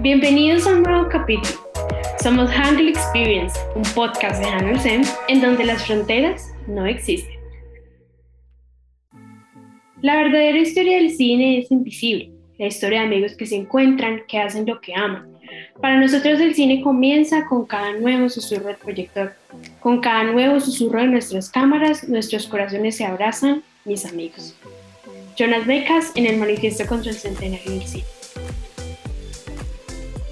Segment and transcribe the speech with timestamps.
[0.00, 1.54] Bienvenidos a un nuevo capítulo.
[2.22, 7.38] Somos Hangul Experience, un podcast de Sense en donde las fronteras no existen.
[10.02, 14.38] La verdadera historia del cine es invisible, la historia de amigos que se encuentran, que
[14.38, 15.28] hacen lo que aman.
[15.80, 19.34] Para nosotros el cine comienza con cada nuevo susurro del proyector,
[19.80, 24.56] con cada nuevo susurro de nuestras cámaras, nuestros corazones se abrazan, mis amigos.
[25.36, 28.04] Jonas Becas en el Manifiesto contra el Centenario del Cine.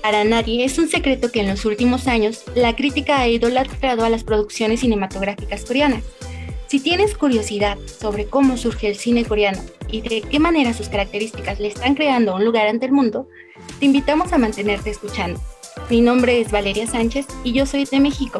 [0.02, 4.08] Para nadie es un secreto que en los últimos años la crítica ha idolatrado a
[4.08, 6.04] las producciones cinematográficas coreanas.
[6.66, 9.60] Si tienes curiosidad sobre cómo surge el cine coreano
[9.90, 13.28] y de qué manera sus características le están creando un lugar ante el mundo,
[13.80, 15.40] te invitamos a mantenerte escuchando.
[15.90, 18.38] Mi nombre es Valeria Sánchez y yo soy de México,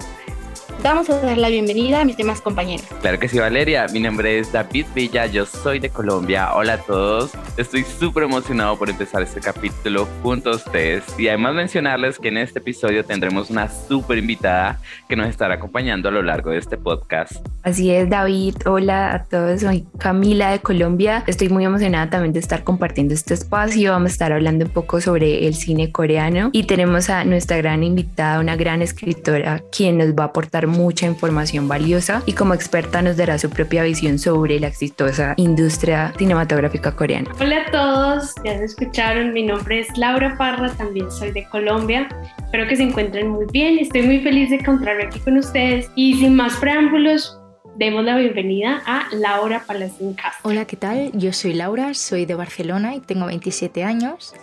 [0.82, 2.86] Vamos a dar la bienvenida a mis demás compañeros.
[3.00, 3.86] Claro que sí, Valeria.
[3.92, 6.54] Mi nombre es David Villa, yo soy de Colombia.
[6.54, 7.32] Hola a todos.
[7.56, 12.38] Estoy súper emocionado por empezar este capítulo junto a ustedes y además mencionarles que en
[12.38, 16.76] este episodio tendremos una súper invitada que nos estará acompañando a lo largo de este
[16.76, 17.44] podcast.
[17.64, 18.54] Así es, David.
[18.64, 19.60] Hola a todos.
[19.60, 21.24] Soy Camila de Colombia.
[21.26, 23.90] Estoy muy emocionada también de estar compartiendo este espacio.
[23.90, 27.82] Vamos a estar hablando un poco sobre el cine coreano y tenemos a nuestra gran
[27.82, 33.02] invitada, una gran escritora, quien nos va a aportar mucha información valiosa y como experta
[33.02, 37.30] nos dará su propia visión sobre la exitosa industria cinematográfica coreana.
[37.40, 42.08] Hola a todos, ya se escucharon, mi nombre es Laura Parra, también soy de Colombia.
[42.44, 46.14] Espero que se encuentren muy bien, estoy muy feliz de encontrarme aquí con ustedes y
[46.14, 47.38] sin más preámbulos,
[47.76, 50.50] demos la bienvenida a Laura Palacín Castro.
[50.50, 51.12] Hola, ¿qué tal?
[51.14, 54.34] Yo soy Laura, soy de Barcelona y tengo 27 años.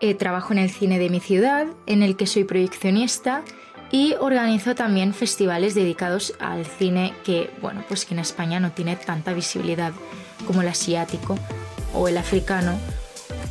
[0.00, 3.42] Eh, trabajo en el cine de mi ciudad, en el que soy proyeccionista
[3.92, 8.96] y organizo también festivales dedicados al cine que, bueno, pues que en España no tiene
[8.96, 9.92] tanta visibilidad
[10.46, 11.36] como el asiático
[11.94, 12.78] o el africano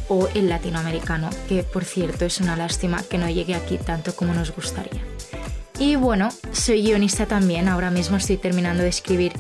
[0.07, 4.33] o el latinoamericano, que por cierto es una lástima que no llegue aquí tanto como
[4.33, 5.01] nos gustaría.
[5.77, 9.31] Y bueno, soy guionista también, ahora mismo estoy terminando de escribir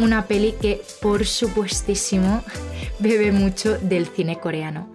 [0.00, 2.42] una peli que por supuestísimo
[2.98, 4.88] bebe mucho del cine coreano.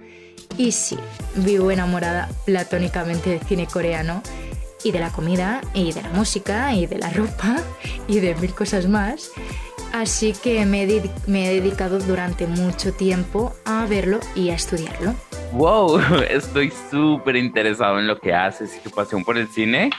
[0.58, 0.98] Y sí,
[1.36, 4.22] vivo enamorada platónicamente del cine coreano
[4.84, 7.58] y de la comida y de la música y de la ropa
[8.08, 9.32] y de mil cosas más.
[9.94, 15.16] Así que me he, dedicado durante mucho tiempo a verlo y a estudiarlo.
[15.54, 16.00] ¡Wow!
[16.30, 19.90] Estoy súper interesado en lo que haces y tu pasión por el cine.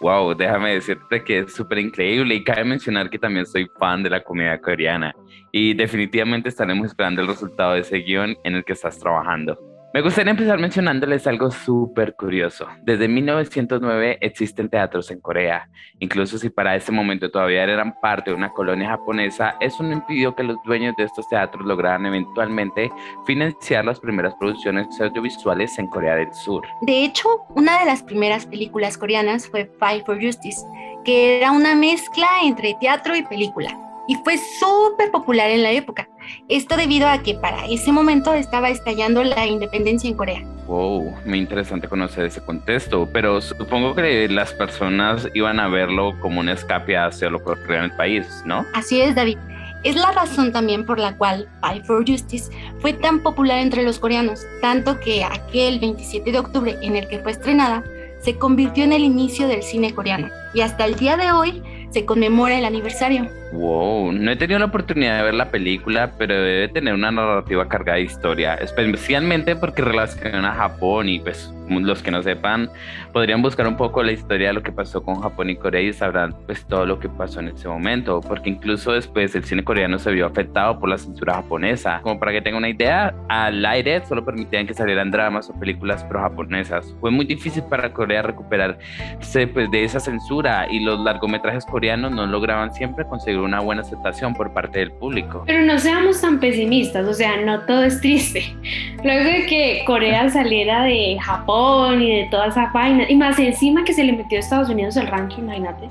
[0.00, 0.34] ¡Wow!
[0.34, 4.22] Déjame decirte que es súper increíble y cabe mencionar que también soy fan de la
[4.22, 5.14] comida coreana
[5.52, 9.75] y definitivamente estaremos esperando el resultado de ese guion en el que estás trabajando.
[9.96, 12.68] Me gustaría empezar mencionándoles algo súper curioso.
[12.82, 15.70] Desde 1909 existen teatros en Corea.
[16.00, 20.34] Incluso si para ese momento todavía eran parte de una colonia japonesa, eso no impidió
[20.34, 22.92] que los dueños de estos teatros lograran eventualmente
[23.26, 26.66] financiar las primeras producciones audiovisuales en Corea del Sur.
[26.82, 30.60] De hecho, una de las primeras películas coreanas fue Fight for Justice,
[31.06, 36.08] que era una mezcla entre teatro y película y fue súper popular en la época.
[36.48, 40.42] Esto debido a que para ese momento estaba estallando la independencia en Corea.
[40.66, 46.40] Wow, muy interesante conocer ese contexto, pero supongo que las personas iban a verlo como
[46.40, 48.64] un escape hacia lo que ocurría en el país, ¿no?
[48.74, 49.38] Así es, David.
[49.84, 52.50] Es la razón también por la cual Fight for Justice
[52.80, 57.20] fue tan popular entre los coreanos, tanto que aquel 27 de octubre en el que
[57.20, 57.84] fue estrenada
[58.20, 62.04] se convirtió en el inicio del cine coreano y hasta el día de hoy se
[62.04, 63.30] conmemora el aniversario.
[63.52, 67.68] Wow, no he tenido la oportunidad de ver la película, pero debe tener una narrativa
[67.68, 72.70] cargada de historia, especialmente porque relaciona a Japón y pues los que no sepan
[73.12, 75.92] podrían buscar un poco la historia de lo que pasó con Japón y Corea y
[75.92, 79.98] sabrán pues todo lo que pasó en ese momento, porque incluso después el cine coreano
[79.98, 82.00] se vio afectado por la censura japonesa.
[82.02, 86.04] Como para que tengan una idea, al aire solo permitían que salieran dramas o películas
[86.04, 86.94] pro japonesas.
[87.00, 92.26] Fue muy difícil para Corea recuperarse pues de esa censura y los largometrajes coreanos no
[92.26, 95.44] lograban siempre conseguir una buena aceptación por parte del público.
[95.46, 98.44] Pero no seamos tan pesimistas, o sea, no todo es triste.
[99.04, 103.84] Luego de que Corea saliera de Japón y de toda esa vaina, y más encima
[103.84, 105.88] que se le metió a Estados Unidos el ranking, imagínate,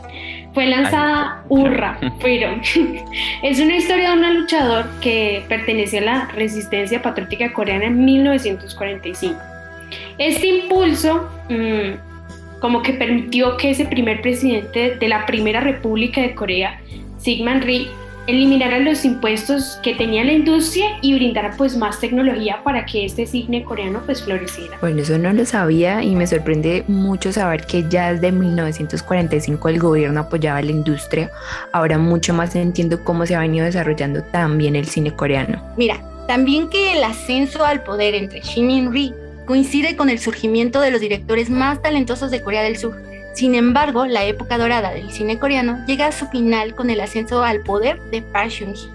[0.53, 2.49] fue lanzada Urra, pero
[3.43, 9.39] es una historia de un luchador que perteneció a la resistencia patriótica coreana en 1945.
[10.17, 12.15] Este impulso mmm,
[12.59, 16.79] como que permitió que ese primer presidente de la primera república de Corea
[17.25, 17.87] Sigmund Rhee
[18.27, 23.25] eliminara los impuestos que tenía la industria y brindara pues más tecnología para que este
[23.25, 24.77] cine coreano pues floreciera.
[24.79, 29.79] Bueno, eso no lo sabía y me sorprende mucho saber que ya desde 1945 el
[29.79, 31.31] gobierno apoyaba la industria.
[31.71, 35.59] Ahora mucho más entiendo cómo se ha venido desarrollando también el cine coreano.
[35.77, 39.13] Mira, También que el ascenso al poder entre Shin Min-ri
[39.45, 43.14] coincide con el surgimiento de los directores más talentosos de Corea del Sur.
[43.35, 47.43] Sin embargo, la época dorada del cine coreano llega a su final con el ascenso
[47.43, 48.89] al poder de Park Chung-hee,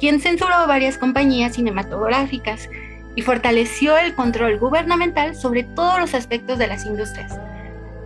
[0.00, 2.68] quien censuró varias compañías cinematográficas
[3.14, 7.38] y fortaleció el control gubernamental sobre todos los aspectos de las industrias,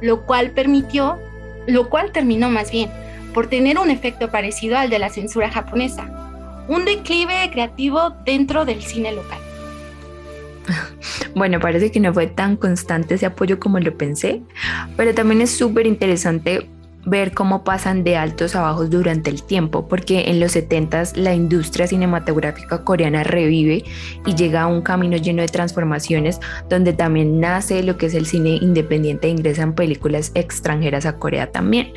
[0.02, 1.19] lo cual permitió,
[1.66, 2.90] lo cual terminó más bien
[3.32, 6.04] por tener un efecto parecido al de la censura japonesa,
[6.68, 9.41] un declive creativo dentro del cine local.
[11.35, 14.43] Bueno, parece que no fue tan constante ese apoyo como lo pensé,
[14.97, 16.69] pero también es súper interesante
[17.04, 21.34] ver cómo pasan de altos a bajos durante el tiempo, porque en los 70 la
[21.34, 23.84] industria cinematográfica coreana revive
[24.26, 28.26] y llega a un camino lleno de transformaciones donde también nace lo que es el
[28.26, 31.93] cine independiente e ingresan películas extranjeras a Corea también.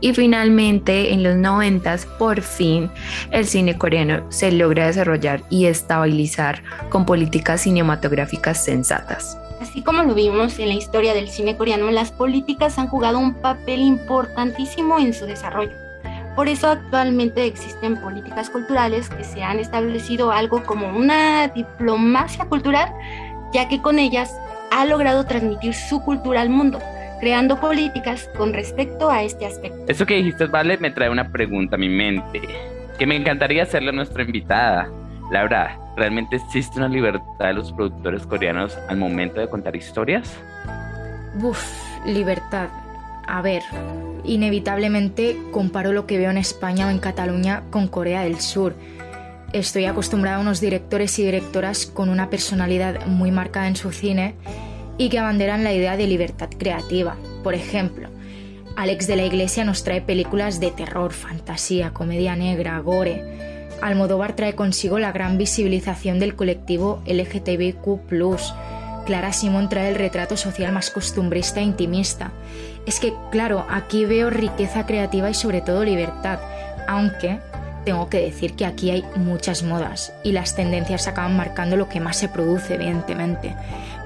[0.00, 1.80] Y finalmente en los 90
[2.18, 2.90] por fin
[3.30, 9.36] el cine coreano se logra desarrollar y estabilizar con políticas cinematográficas sensatas.
[9.60, 13.34] Así como lo vimos en la historia del cine coreano, las políticas han jugado un
[13.34, 15.76] papel importantísimo en su desarrollo.
[16.34, 22.90] Por eso actualmente existen políticas culturales que se han establecido algo como una diplomacia cultural,
[23.52, 24.34] ya que con ellas
[24.70, 26.78] ha logrado transmitir su cultura al mundo,
[27.20, 29.78] creando políticas con respecto a este aspecto.
[29.88, 32.40] Eso que dijiste, Vale, me trae una pregunta a mi mente,
[32.98, 34.88] que me encantaría hacerle a nuestra invitada.
[35.30, 40.36] Laura, ¿realmente existe una libertad de los productores coreanos al momento de contar historias?
[41.40, 41.64] Uf,
[42.04, 42.68] libertad.
[43.28, 43.62] A ver,
[44.24, 48.74] inevitablemente comparo lo que veo en España o en Cataluña con Corea del Sur.
[49.52, 54.34] Estoy acostumbrada a unos directores y directoras con una personalidad muy marcada en su cine
[54.98, 57.16] y que abanderan la idea de libertad creativa.
[57.44, 58.08] Por ejemplo,
[58.76, 63.49] Alex de la Iglesia nos trae películas de terror, fantasía, comedia negra, gore
[63.82, 68.08] Almodóvar trae consigo la gran visibilización del colectivo LGTBQ.
[69.06, 72.32] Clara Simón trae el retrato social más costumbrista e intimista.
[72.86, 76.38] Es que, claro, aquí veo riqueza creativa y sobre todo libertad,
[76.86, 77.38] aunque
[77.84, 82.00] tengo que decir que aquí hay muchas modas y las tendencias acaban marcando lo que
[82.00, 83.56] más se produce, evidentemente.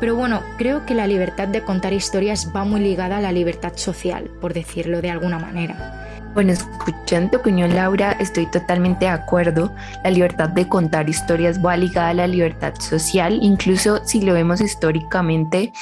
[0.01, 3.73] Pero bueno, creo que la libertad de contar historias va muy ligada a la libertad
[3.77, 6.04] social, por decirlo de alguna manera.
[6.35, 9.73] Bueno, escuchando tu opinión, Laura, estoy totalmente de acuerdo.
[10.03, 14.61] La libertad de contar historias va ligada a la libertad social, incluso si lo vemos
[14.61, 15.73] históricamente.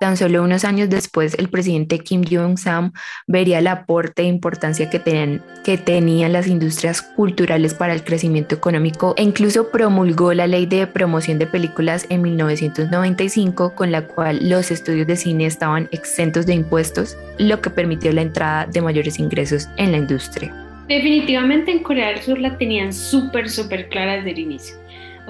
[0.00, 2.92] Tan solo unos años después, el presidente Kim Jong-sam
[3.26, 9.22] vería el aporte e importancia que, tenían, las industrias culturales para el crecimiento económico e
[9.22, 15.06] incluso promulgó la ley de promoción de películas en 1995, con la cual los estudios
[15.06, 19.92] de cine estaban exentos de impuestos, lo que permitió la entrada de mayores ingresos en
[19.92, 20.50] la industria.
[20.88, 24.79] Definitivamente en Corea del Sur la tenían súper, súper clara desde el inicio.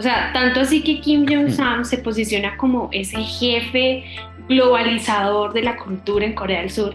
[0.00, 4.02] O sea, tanto así que Kim Jong-un se posiciona como ese jefe
[4.49, 6.94] globalizador de la cultura en Corea del Sur.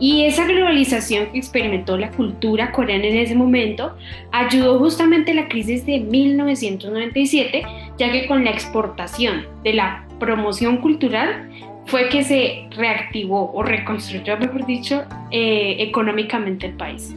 [0.00, 3.94] Y esa globalización que experimentó la cultura coreana en ese momento
[4.32, 7.64] ayudó justamente a la crisis de 1997,
[7.98, 11.50] ya que con la exportación de la promoción cultural
[11.84, 17.14] fue que se reactivó o reconstruyó, mejor dicho, eh, económicamente el país.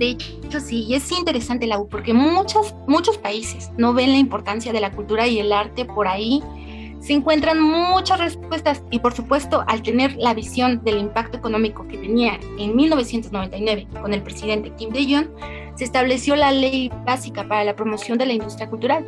[0.00, 4.72] De hecho, sí, y es interesante, Lau, porque muchos, muchos países no ven la importancia
[4.72, 6.42] de la cultura y el arte por ahí.
[7.00, 11.98] Se encuentran muchas respuestas y por supuesto al tener la visión del impacto económico que
[11.98, 15.28] tenía en 1999 con el presidente Kim Dae-jung,
[15.74, 19.04] se estableció la ley básica para la promoción de la industria cultural,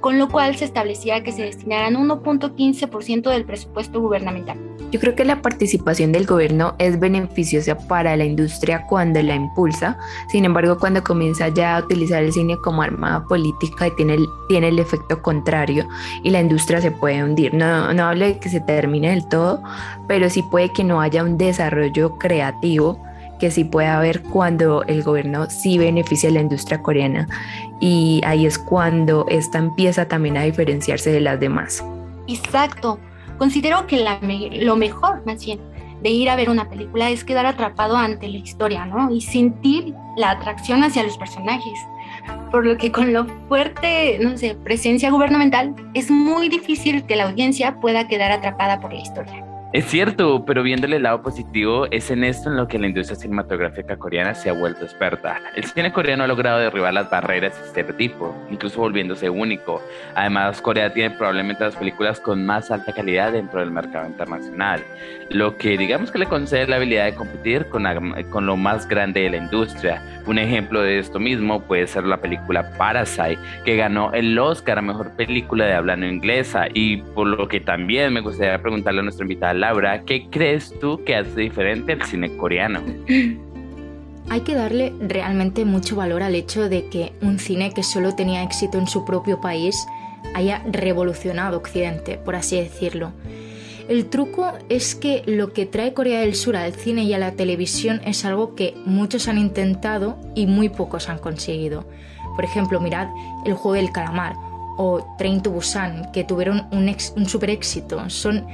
[0.00, 4.58] con lo cual se establecía que se destinaran 1.15% del presupuesto gubernamental.
[4.90, 9.98] Yo creo que la participación del gobierno es beneficiosa para la industria cuando la impulsa,
[10.30, 14.68] sin embargo cuando comienza ya a utilizar el cine como arma política tiene el, tiene
[14.68, 15.86] el efecto contrario
[16.22, 17.52] y la industria se puede hundir.
[17.52, 19.62] No, no hablo de que se termine del todo,
[20.06, 22.98] pero sí puede que no haya un desarrollo creativo
[23.38, 27.28] que sí puede haber cuando el gobierno sí beneficia a la industria coreana
[27.80, 31.84] y ahí es cuando esta empieza también a diferenciarse de las demás.
[32.26, 32.98] Exacto.
[33.38, 34.04] Considero que
[34.60, 35.60] lo mejor, más bien,
[36.02, 39.10] de ir a ver una película es quedar atrapado ante la historia, ¿no?
[39.10, 41.78] Y sentir la atracción hacia los personajes.
[42.50, 47.24] Por lo que con lo fuerte, no sé, presencia gubernamental, es muy difícil que la
[47.24, 49.47] audiencia pueda quedar atrapada por la historia.
[49.70, 53.16] Es cierto, pero viéndole el lado positivo, es en esto en lo que la industria
[53.16, 55.42] cinematográfica coreana se ha vuelto experta.
[55.54, 59.82] El cine coreano ha logrado derribar las barreras y estereotipos, incluso volviéndose único.
[60.14, 64.82] Además, Corea tiene probablemente las películas con más alta calidad dentro del mercado internacional,
[65.28, 67.84] lo que digamos que le concede la habilidad de competir con,
[68.30, 70.02] con lo más grande de la industria.
[70.24, 74.82] Un ejemplo de esto mismo puede ser la película Parasite, que ganó el Oscar a
[74.82, 79.02] Mejor Película de habla no inglesa, y por lo que también me gustaría preguntarle a
[79.02, 79.57] nuestra invitada
[80.06, 82.80] ¿qué crees tú que hace diferente al cine coreano?
[84.30, 88.42] Hay que darle realmente mucho valor al hecho de que un cine que solo tenía
[88.42, 89.86] éxito en su propio país
[90.34, 93.12] haya revolucionado Occidente, por así decirlo.
[93.88, 97.32] El truco es que lo que trae Corea del Sur al cine y a la
[97.32, 101.86] televisión es algo que muchos han intentado y muy pocos han conseguido.
[102.36, 103.08] Por ejemplo, mirad
[103.46, 104.34] El juego del calamar
[104.76, 108.10] o Train to Busan, que tuvieron un, un super éxito.
[108.10, 108.46] Son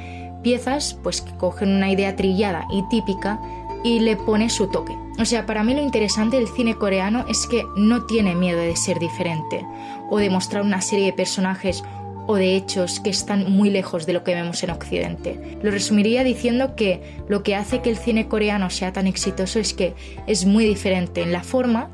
[0.45, 3.41] piezas pues que cogen una idea trillada y típica
[3.83, 4.97] y le pone su toque.
[5.19, 8.77] O sea, para mí lo interesante del cine coreano es que no tiene miedo de
[8.77, 9.67] ser diferente
[10.11, 11.83] o de mostrar una serie de personajes
[12.27, 15.59] o de hechos que están muy lejos de lo que vemos en Occidente.
[15.63, 19.75] Lo resumiría diciendo que lo que hace que el cine coreano sea tan exitoso es
[19.75, 19.95] que
[20.27, 21.91] es muy diferente en la forma,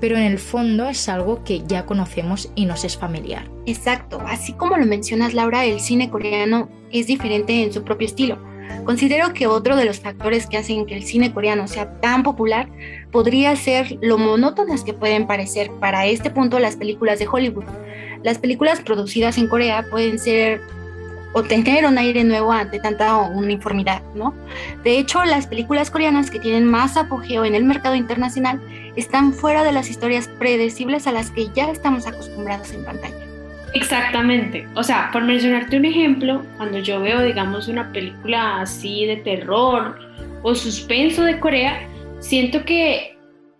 [0.00, 3.50] pero en el fondo es algo que ya conocemos y nos es familiar.
[3.66, 8.38] Exacto, así como lo mencionas Laura, el cine coreano es diferente en su propio estilo.
[8.84, 12.68] Considero que otro de los factores que hacen que el cine coreano sea tan popular
[13.10, 17.64] podría ser lo monótonas que pueden parecer para este punto las películas de Hollywood.
[18.22, 20.60] Las películas producidas en Corea pueden ser
[21.32, 24.32] o tener un aire nuevo ante tanta uniformidad, ¿no?
[24.84, 28.58] De hecho, las películas coreanas que tienen más apogeo en el mercado internacional
[28.96, 33.14] están fuera de las historias predecibles a las que ya estamos acostumbrados en pantalla.
[33.74, 34.66] Exactamente.
[34.74, 39.98] O sea, por mencionarte un ejemplo, cuando yo veo, digamos, una película así de terror
[40.42, 41.86] o suspenso de Corea,
[42.20, 43.16] siento que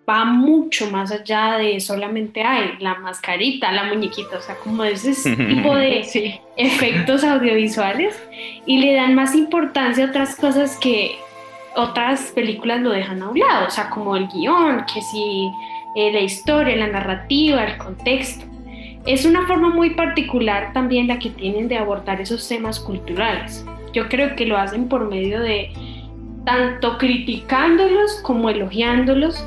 [0.08, 5.14] va mucho más allá de solamente hay la mascarita, la muñequita, o sea, como ese
[5.36, 8.16] tipo de efectos audiovisuales
[8.64, 11.16] y le dan más importancia a otras cosas que
[11.76, 15.50] otras películas lo dejan a un lado, o sea, como el guion, que si
[15.94, 18.44] eh, la historia, la narrativa, el contexto.
[19.06, 23.64] Es una forma muy particular también la que tienen de abordar esos temas culturales.
[23.92, 25.70] Yo creo que lo hacen por medio de
[26.44, 29.46] tanto criticándolos como elogiándolos,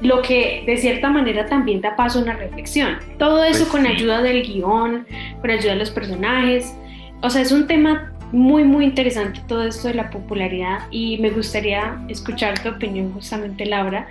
[0.00, 2.98] lo que de cierta manera también da paso a una reflexión.
[3.18, 5.06] Todo eso pues con ayuda del guion,
[5.40, 6.76] con ayuda de los personajes.
[7.22, 11.30] O sea, es un tema muy, muy interesante todo esto de la popularidad y me
[11.30, 14.06] gustaría escuchar tu opinión justamente, Laura.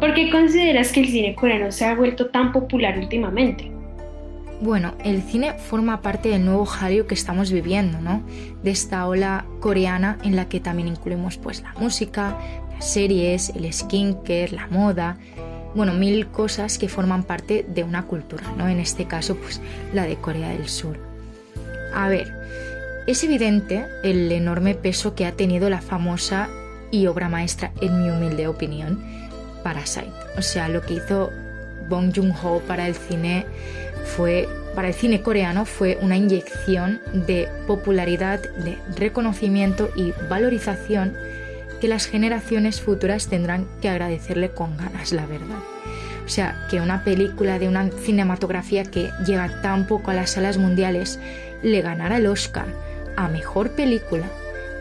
[0.00, 3.70] ¿Por qué consideras que el cine coreano se ha vuelto tan popular últimamente?
[4.60, 8.22] Bueno, el cine forma parte del nuevo Hallyu que estamos viviendo, ¿no?
[8.62, 12.38] De esta ola coreana en la que también incluimos pues la música,
[12.72, 15.18] las series, el skincare, la moda,
[15.74, 18.68] bueno, mil cosas que forman parte de una cultura, ¿no?
[18.68, 19.60] En este caso, pues
[19.92, 20.98] la de Corea del Sur.
[21.92, 22.43] A ver,
[23.06, 26.48] es evidente el enorme peso que ha tenido la famosa
[26.90, 29.02] y obra maestra, en mi humilde opinión,
[29.62, 30.12] Parasite.
[30.38, 31.30] O sea, lo que hizo
[31.88, 33.46] Bong Joon-ho para el cine
[34.16, 41.16] fue para el cine coreano fue una inyección de popularidad, de reconocimiento y valorización
[41.80, 45.58] que las generaciones futuras tendrán que agradecerle con ganas, la verdad.
[46.24, 50.58] O sea, que una película de una cinematografía que llega tan poco a las salas
[50.58, 51.20] mundiales
[51.62, 52.66] le ganara el Oscar
[53.16, 54.26] a mejor película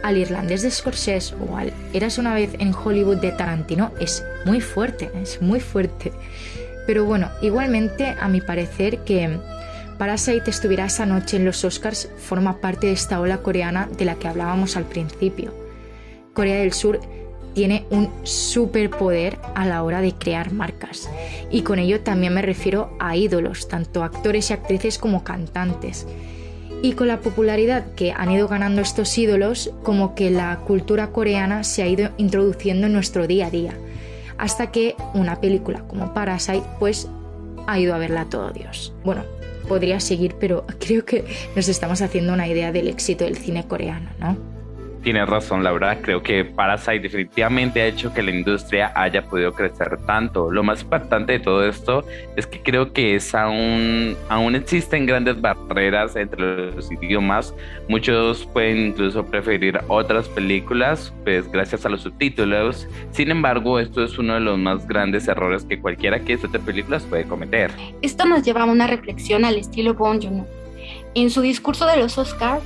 [0.03, 4.61] al irlandés de Scorsese o al Eras una vez en Hollywood de Tarantino es muy
[4.61, 6.11] fuerte, es muy fuerte.
[6.85, 9.39] Pero bueno, igualmente a mi parecer que
[9.97, 14.15] Parasite estuviera esa noche en los Oscars forma parte de esta ola coreana de la
[14.15, 15.53] que hablábamos al principio.
[16.33, 16.99] Corea del Sur
[17.53, 21.09] tiene un superpoder a la hora de crear marcas.
[21.51, 26.07] Y con ello también me refiero a ídolos, tanto actores y actrices como cantantes.
[26.83, 31.63] Y con la popularidad que han ido ganando estos ídolos, como que la cultura coreana
[31.63, 33.73] se ha ido introduciendo en nuestro día a día
[34.37, 37.07] hasta que una película como Parasite pues
[37.65, 38.93] ha ido a verla todo Dios.
[39.03, 39.23] Bueno,
[39.67, 41.25] podría seguir, pero creo que
[41.55, 44.52] nos estamos haciendo una idea del éxito del cine coreano, ¿no?
[45.03, 45.97] Tienes razón, Laura.
[46.01, 50.49] Creo que Parasite definitivamente ha hecho que la industria haya podido crecer tanto.
[50.49, 52.05] Lo más importante de todo esto
[52.37, 57.53] es que creo que es aún, aún existen grandes barreras entre los idiomas.
[57.89, 62.87] Muchos pueden incluso preferir otras películas, pues gracias a los subtítulos.
[63.11, 67.03] Sin embargo, esto es uno de los más grandes errores que cualquiera que disfrute películas
[67.03, 67.71] puede cometer.
[68.01, 70.47] Esto nos lleva a una reflexión al estilo Bon joon
[71.13, 72.63] En su discurso de los Oscars,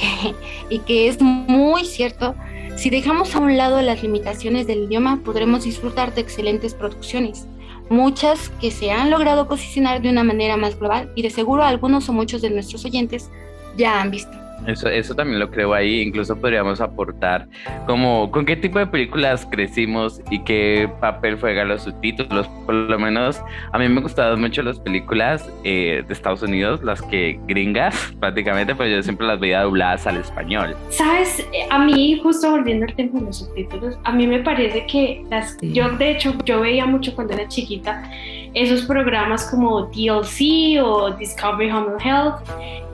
[0.70, 2.34] y que es muy cierto,
[2.76, 7.46] Si dejamos a un lado las limitaciones del idioma, podremos disfrutar de excelentes producciones,
[7.90, 12.08] muchas que se han logrado posicionar de una manera más global y de seguro algunos
[12.08, 13.30] o muchos de nuestros oyentes
[13.76, 14.39] ya han visto.
[14.66, 16.00] Eso, eso también lo creo ahí.
[16.00, 17.46] Incluso podríamos aportar
[17.86, 22.46] como con qué tipo de películas crecimos y qué papel juegan los subtítulos.
[22.66, 23.40] Por lo menos
[23.72, 28.74] a mí me gustaban mucho las películas eh, de Estados Unidos, las que gringas prácticamente,
[28.74, 30.76] pero yo siempre las veía dobladas al español.
[30.90, 35.24] Sabes, a mí justo volviendo al tema de los subtítulos, a mí me parece que
[35.30, 38.02] las, yo de hecho yo veía mucho cuando era chiquita
[38.54, 42.40] esos programas como TLC o Discovery Home Health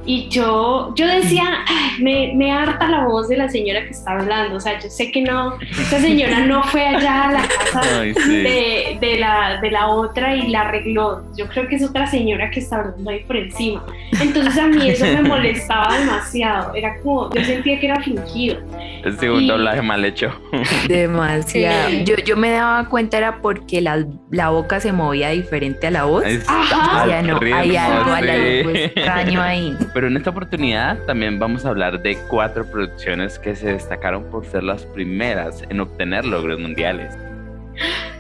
[0.07, 1.65] y yo, yo decía,
[1.99, 4.57] me, me, harta la voz de la señora que está hablando.
[4.57, 8.99] O sea, yo sé que no, esta señora no fue allá a la casa de,
[9.01, 11.25] de, la, de la otra y la arregló.
[11.37, 13.85] Yo creo que es otra señora que está hablando ahí por encima.
[14.21, 16.75] Entonces a mí eso me molestaba demasiado.
[16.75, 18.59] Era como, yo sentía que era fingido.
[19.05, 20.33] Es un doblaje mal hecho.
[20.89, 21.91] Demasiado.
[22.05, 26.05] Yo, yo me daba cuenta era porque la, la boca se movía diferente a la
[26.05, 26.25] voz.
[26.47, 27.23] Ajá.
[27.23, 29.77] no, hay algo extraño ahí.
[29.97, 34.45] Pero en esta oportunidad también vamos a hablar de cuatro producciones que se destacaron por
[34.45, 37.17] ser las primeras en obtener logros mundiales.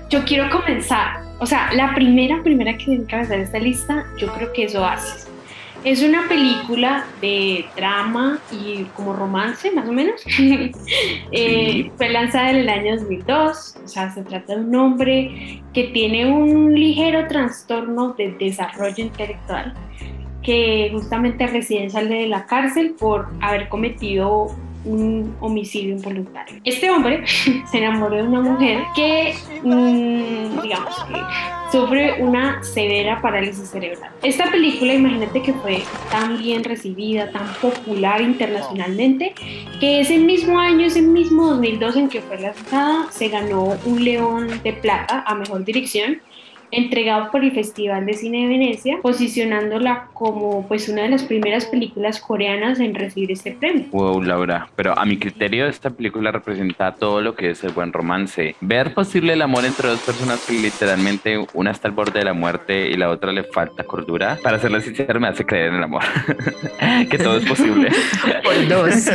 [0.08, 4.64] Yo quiero comenzar, o sea, la primera, primera que encabezar esta lista, yo creo que
[4.64, 5.28] es Oasis.
[5.84, 10.22] Es una película de drama y como romance, más o menos.
[11.30, 13.76] eh, fue lanzada en el año 2002.
[13.84, 19.74] O sea, se trata de un hombre que tiene un ligero trastorno de desarrollo intelectual
[20.46, 24.46] que justamente recién sale de la cárcel por haber cometido
[24.84, 26.60] un homicidio involuntario.
[26.62, 29.34] Este hombre se enamoró de una mujer que,
[29.64, 30.94] mm, digamos,
[31.72, 34.12] sufre una severa parálisis cerebral.
[34.22, 39.34] Esta película, imagínate que fue tan bien recibida, tan popular internacionalmente,
[39.80, 44.60] que ese mismo año, ese mismo 2002 en que fue lanzada, se ganó un León
[44.62, 46.20] de Plata a Mejor Dirección
[46.70, 51.66] entregado por el Festival de Cine de Venecia, posicionándola como pues una de las primeras
[51.66, 53.86] películas coreanas en recibir este premio.
[53.90, 57.92] Wow, Laura, pero a mi criterio esta película representa todo lo que es el buen
[57.92, 58.56] romance.
[58.60, 62.34] Ver posible el amor entre dos personas que literalmente una está al borde de la
[62.34, 65.84] muerte y la otra le falta cordura, para serlo sincero me hace creer en el
[65.84, 66.02] amor,
[67.10, 67.90] que todo es posible.
[68.44, 68.94] por dos.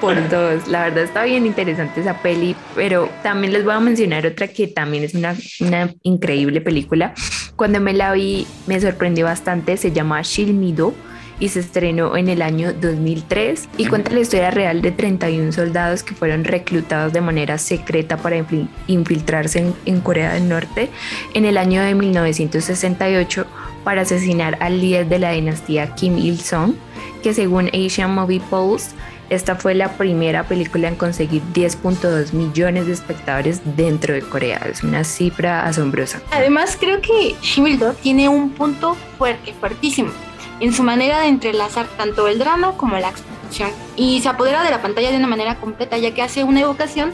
[0.00, 0.68] por dos.
[0.68, 4.68] La verdad está bien interesante esa peli, pero también les voy a mencionar otra que
[4.68, 7.14] también es una, una increíble película.
[7.56, 10.94] Cuando me la vi me sorprendió bastante, se llama Shilmido
[11.40, 16.02] y se estrenó en el año 2003 y cuenta la historia real de 31 soldados
[16.02, 18.44] que fueron reclutados de manera secreta para
[18.86, 20.90] infiltrarse en, Corea del Norte
[21.34, 23.46] en el año de 1968
[23.82, 26.74] para asesinar al líder de la dinastía Kim Il-sung,
[27.22, 28.94] que según Asian Movie Polls
[29.30, 34.58] esta fue la primera película en conseguir 10.2 millones de espectadores dentro de Corea.
[34.70, 36.20] Es una cifra asombrosa.
[36.32, 40.10] Además, creo que Shimildo tiene un punto fuerte, fuertísimo,
[40.58, 43.70] en su manera de entrelazar tanto el drama como la exposición.
[43.96, 47.12] Y se apodera de la pantalla de una manera completa, ya que hace una evocación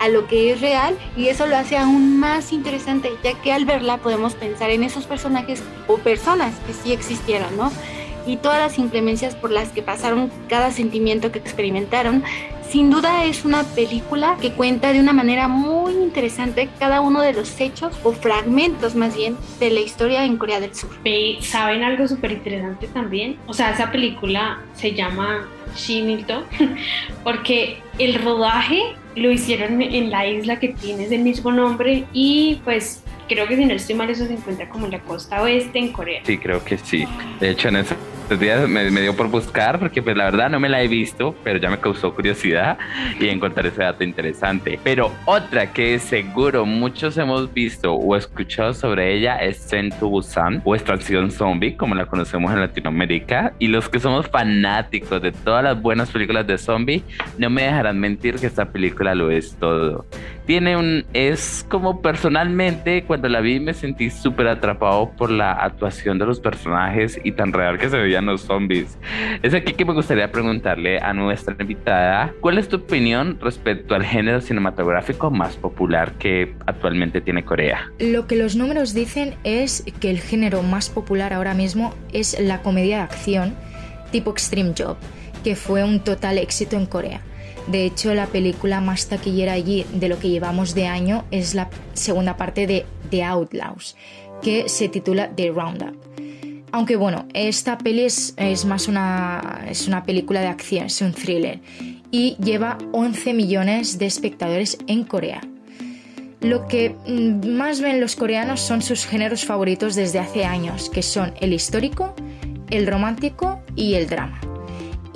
[0.00, 3.64] a lo que es real y eso lo hace aún más interesante, ya que al
[3.64, 7.70] verla podemos pensar en esos personajes o personas que sí existieron, ¿no?
[8.28, 12.22] Y todas las inclemencias por las que pasaron, cada sentimiento que experimentaron.
[12.68, 17.32] Sin duda es una película que cuenta de una manera muy interesante cada uno de
[17.32, 20.90] los hechos o fragmentos más bien de la historia en Corea del Sur.
[21.40, 23.38] ¿Saben algo súper interesante también?
[23.46, 26.44] O sea, esa película se llama Shinilto
[27.24, 28.82] porque el rodaje
[29.16, 33.64] lo hicieron en la isla que tiene ese mismo nombre y pues creo que si
[33.64, 36.22] no estoy mal eso se encuentra como en la costa oeste en Corea.
[36.24, 37.06] Sí, creo que sí.
[37.40, 37.98] De hecho, en estos
[38.36, 41.58] días me, dio por buscar porque pues la verdad no me la he visto, pero
[41.58, 42.76] ya me causó curiosidad
[43.18, 44.78] y encontrar ese dato interesante.
[44.84, 49.66] Pero otra que seguro muchos hemos visto o escuchado sobre ella es
[49.98, 53.54] to Busan o Extracción Zombie, como la conocemos en Latinoamérica.
[53.58, 57.02] Y los que somos fanáticos de todas las buenas películas de zombie,
[57.38, 60.04] no me dejarán mentir que esta película lo es todo.
[60.46, 66.18] Tiene un, es como personalmente cuando la vi me sentí súper atrapado por la actuación
[66.18, 68.98] de los personajes y tan real que se veía los zombies.
[69.42, 74.04] Es aquí que me gustaría preguntarle a nuestra invitada, ¿cuál es tu opinión respecto al
[74.04, 77.90] género cinematográfico más popular que actualmente tiene Corea?
[77.98, 82.62] Lo que los números dicen es que el género más popular ahora mismo es la
[82.62, 83.54] comedia de acción
[84.10, 84.96] tipo Extreme Job,
[85.48, 87.22] que fue un total éxito en Corea.
[87.68, 91.70] De hecho, la película más taquillera allí de lo que llevamos de año es la
[91.94, 93.96] segunda parte de The Outlaws,
[94.42, 95.96] que se titula The Roundup.
[96.70, 98.34] Aunque bueno, esta peli es,
[98.66, 101.60] más una, es una película de acción, es un thriller
[102.10, 105.40] y lleva 11 millones de espectadores en Corea.
[106.42, 111.02] Lo que mm, más ven los coreanos son sus géneros favoritos desde hace años, que
[111.02, 112.14] son el histórico,
[112.68, 114.42] el romántico y el drama.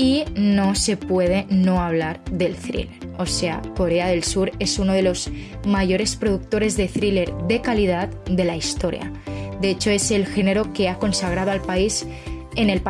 [0.02, 2.88] Y no se puede no hablar del thriller.
[3.18, 5.30] O sea, Corea del Sur es uno de los
[5.64, 9.12] mayores productores de thriller de calidad de la historia.
[9.60, 12.04] De hecho, es el género que ha consagrado al país
[12.56, 12.82] en el,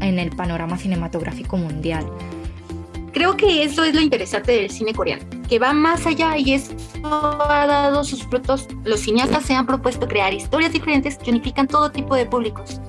[0.00, 2.06] en el panorama cinematográfico mundial.
[3.12, 6.72] Creo que eso es lo interesante del cine coreano, que va más allá y eso
[7.02, 8.68] ha dado sus frutos.
[8.84, 12.80] Los cineastas se han propuesto crear historias diferentes que unifican todo tipo de públicos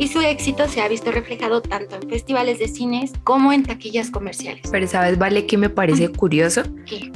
[0.00, 4.10] y su éxito se ha visto reflejado tanto en festivales de cines como en taquillas
[4.10, 4.62] comerciales.
[4.72, 6.62] Pero sabes, Vale, que me parece curioso.
[6.86, 7.12] ¿Qué?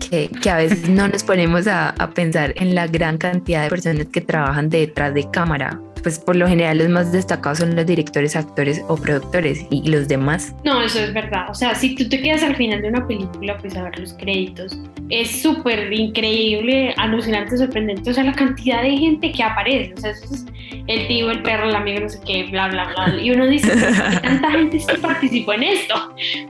[0.00, 3.68] Que, que, a veces no nos ponemos a, a pensar en la gran cantidad de
[3.68, 7.86] personas que trabajan detrás de cámara pues por lo general los más destacados son los
[7.86, 10.54] directores, actores o productores y los demás.
[10.64, 11.46] No, eso es verdad.
[11.50, 14.12] O sea, si tú te quedas al final de una película, pues a ver los
[14.14, 18.10] créditos, es súper increíble, alucinante, sorprendente.
[18.10, 19.94] O sea, la cantidad de gente que aparece.
[19.94, 20.46] O sea, eso es
[20.86, 23.20] el tío, el perro, el amigo, no sé qué, bla, bla, bla.
[23.20, 25.94] Y uno dice, ¿qué tanta gente sí participó en esto?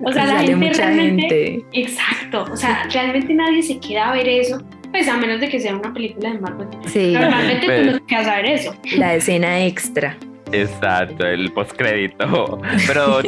[0.05, 1.65] O sea, la gente realmente...
[1.73, 2.47] Exacto.
[2.51, 4.63] O sea, realmente nadie se queda a ver eso
[4.93, 6.69] pues a menos de que sea una película de Marvel.
[6.87, 7.13] Sí.
[7.13, 8.77] Normalmente tú no te quedas a ver eso.
[8.97, 10.17] La escena extra.
[10.53, 12.61] Exacto, el postcrédito.
[12.87, 13.23] Pero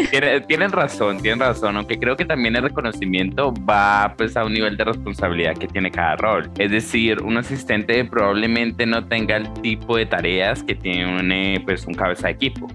[0.46, 4.77] tienen razón, tienen razón, aunque creo que también el reconocimiento va pues a un nivel
[4.77, 6.50] de responsabilidad que tiene cada rol.
[6.59, 11.94] Es decir, un asistente probablemente no tenga el tipo de tareas que tiene pues un
[11.94, 12.68] cabeza de equipo.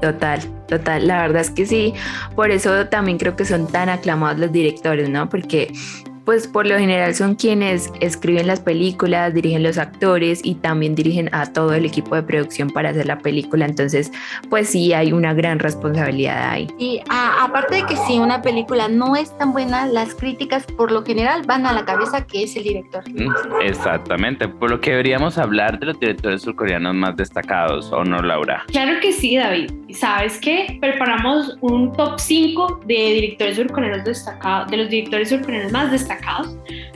[0.00, 1.06] Total, total.
[1.08, 1.94] La verdad es que sí.
[2.36, 5.28] Por eso también creo que son tan aclamados los directores, ¿no?
[5.28, 5.72] Porque
[6.24, 11.28] pues por lo general son quienes escriben las películas, dirigen los actores y también dirigen
[11.32, 13.66] a todo el equipo de producción para hacer la película.
[13.66, 14.10] Entonces,
[14.48, 16.68] pues sí, hay una gran responsabilidad ahí.
[16.78, 21.04] Y aparte de que si una película no es tan buena, las críticas por lo
[21.04, 23.02] general van a la cabeza que es el director.
[23.10, 23.30] Mm,
[23.62, 28.64] exactamente, por lo que deberíamos hablar de los directores surcoreanos más destacados, ¿o no, Laura?
[28.68, 29.70] Claro que sí, David.
[29.92, 30.78] ¿Sabes qué?
[30.80, 36.13] Preparamos un top 5 de directores surcoreanos destacados, de los directores surcoreanos más destacados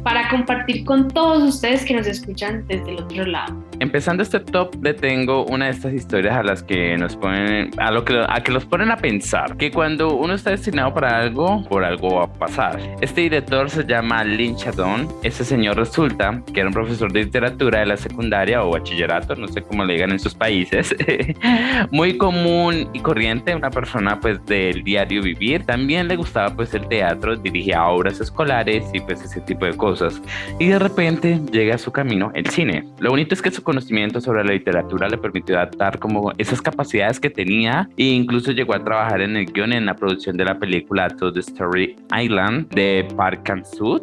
[0.02, 3.54] para compartir con todos ustedes que nos escuchan desde el otro lado.
[3.80, 7.90] Empezando este top, le tengo una de estas historias a las que nos ponen, a
[7.90, 11.64] lo que, a que los ponen a pensar, que cuando uno está destinado para algo,
[11.68, 12.80] por algo va a pasar.
[13.00, 15.08] Este director se llama Lin Chadon.
[15.22, 19.46] Ese señor resulta que era un profesor de literatura de la secundaria o bachillerato, no
[19.48, 20.94] sé cómo le digan en sus países.
[21.90, 25.64] Muy común y corriente, una persona pues del diario vivir.
[25.64, 30.20] También le gustaba pues el teatro, dirigía obras escolares y pues ese tipo de cosas.
[30.58, 32.86] Y de repente llega a su camino el cine.
[32.98, 37.18] Lo bonito es que su conocimiento sobre la literatura le permitió adaptar como esas capacidades
[37.18, 40.58] que tenía e incluso llegó a trabajar en el guion en la producción de la
[40.58, 44.02] película To the Story Island de Park Chan-suk.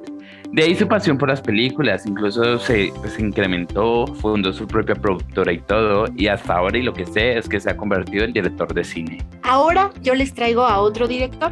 [0.51, 5.51] De ahí su pasión por las películas, incluso se, se, incrementó, fundó su propia productora
[5.53, 8.33] y todo, y hasta ahora y lo que sé es que se ha convertido en
[8.33, 9.17] director de cine.
[9.43, 11.51] Ahora yo les traigo a otro director,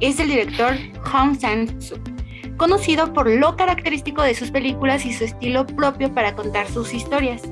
[0.00, 0.74] es el director
[1.12, 2.13] Hong Sang-suk
[2.64, 7.42] conocido por lo característico de sus películas y su estilo propio para contar sus historias,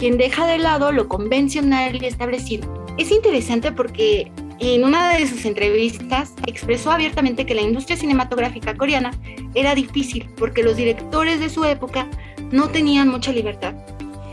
[0.00, 2.84] quien deja de lado lo convencional y establecido.
[2.98, 9.12] Es interesante porque en una de sus entrevistas expresó abiertamente que la industria cinematográfica coreana
[9.54, 12.08] era difícil porque los directores de su época
[12.50, 13.76] no tenían mucha libertad.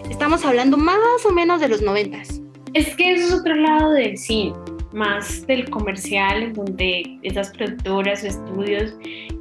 [0.09, 2.41] Estamos hablando más o menos de los noventas.
[2.73, 4.55] Es que eso es otro lado del cine
[4.95, 8.93] más del comercial, donde esas productoras o estudios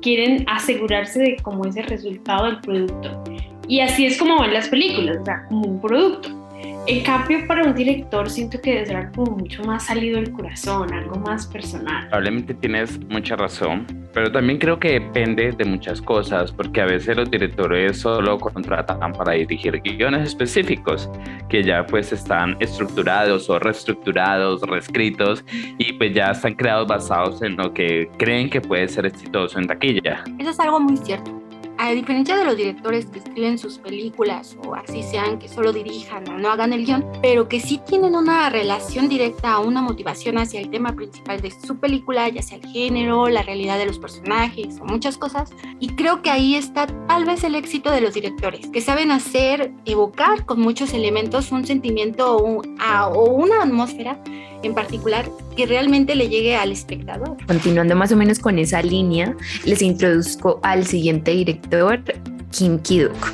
[0.03, 3.25] quieren asegurarse de cómo es el resultado del producto.
[3.69, 6.44] Y así es como ven las películas, o sea, como un producto.
[6.87, 10.93] En cambio, para un director siento que debe ser algo mucho más salido del corazón,
[10.93, 12.09] algo más personal.
[12.09, 17.17] Probablemente tienes mucha razón, pero también creo que depende de muchas cosas, porque a veces
[17.17, 21.09] los directores solo contratan para dirigir guiones específicos,
[21.49, 25.43] que ya pues están estructurados o reestructurados, reescritos,
[25.79, 29.69] y pues ya están creados basados en lo que creen que puede ser exitoso en
[29.69, 30.23] taquilla.
[30.39, 31.44] Eso es algo muy cierto
[31.79, 36.29] a diferencia de los directores que escriben sus películas o así sean que solo dirijan
[36.29, 40.39] o no hagan el guion, pero que sí tienen una relación directa o una motivación
[40.39, 43.99] hacia el tema principal de su película, ya sea el género, la realidad de los
[43.99, 45.53] personajes o muchas cosas.
[45.81, 49.73] Y creo que ahí está tal vez el éxito de los directores, que saben hacer,
[49.85, 54.23] evocar con muchos elementos un sentimiento o, o una atmósfera
[54.63, 57.37] en particular que realmente le llegue al espectador.
[57.47, 62.03] Continuando más o menos con esa línea, les introduzco al siguiente director
[62.51, 63.33] Kim Ki-duk.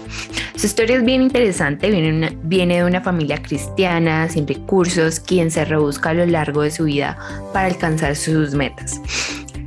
[0.56, 5.64] Su historia es bien interesante, viene, viene de una familia cristiana, sin recursos, quien se
[5.64, 7.18] rebusca a lo largo de su vida
[7.52, 9.00] para alcanzar sus metas.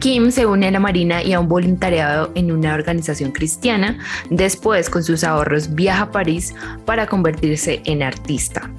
[0.03, 3.97] Kim se une a la Marina y a un voluntariado en una organización cristiana.
[4.29, 6.53] Después, con sus ahorros, viaja a París
[6.85, 8.69] para convertirse en artista.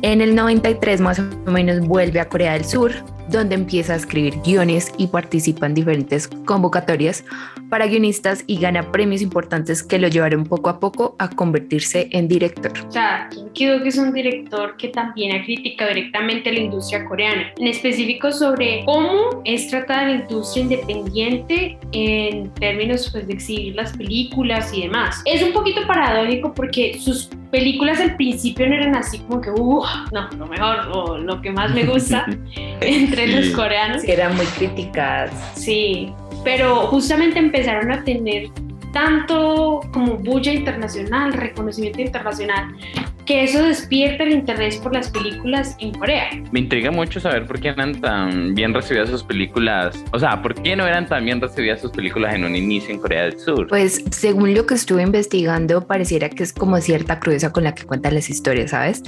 [0.00, 2.92] En el 93 más o menos vuelve a Corea del Sur,
[3.28, 7.24] donde empieza a escribir guiones y participa en diferentes convocatorias
[7.70, 12.28] para guionistas y gana premios importantes que lo llevaron poco a poco a convertirse en
[12.28, 12.72] director.
[12.86, 17.52] O sea, Kim ki es un director que también ha criticado directamente la industria coreana,
[17.56, 23.96] en específico sobre cómo es tratada la industria independiente en términos pues, de exhibir las
[23.96, 25.22] películas y demás.
[25.24, 29.84] Es un poquito paradójico porque sus películas al principio no eran así como que, uh,
[30.10, 32.26] no, lo mejor o lo que más me gusta
[32.80, 34.04] entre los coreanos.
[34.04, 35.32] eran muy criticadas.
[35.54, 36.12] Sí,
[36.44, 38.48] pero justamente empezaron a tener
[38.92, 42.76] tanto como bulla internacional, reconocimiento internacional,
[43.24, 46.30] que eso despierta el interés por las películas en Corea.
[46.50, 50.54] Me intriga mucho saber por qué eran tan bien recibidas sus películas, o sea, por
[50.54, 53.68] qué no eran tan bien recibidas sus películas en un inicio en Corea del Sur.
[53.68, 57.84] Pues según lo que estuve investigando, pareciera que es como cierta crudeza con la que
[57.84, 59.02] cuentan las historias, ¿sabes?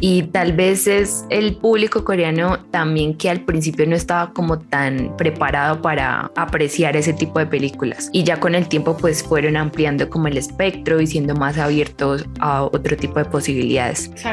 [0.00, 5.16] Y tal vez es el público coreano también que al principio no estaba como tan
[5.16, 8.10] preparado para apreciar ese tipo de películas.
[8.12, 12.26] Y ya con el tiempo pues fueron ampliando como el espectro y siendo más abiertos
[12.40, 13.53] a otro tipo de posibilidades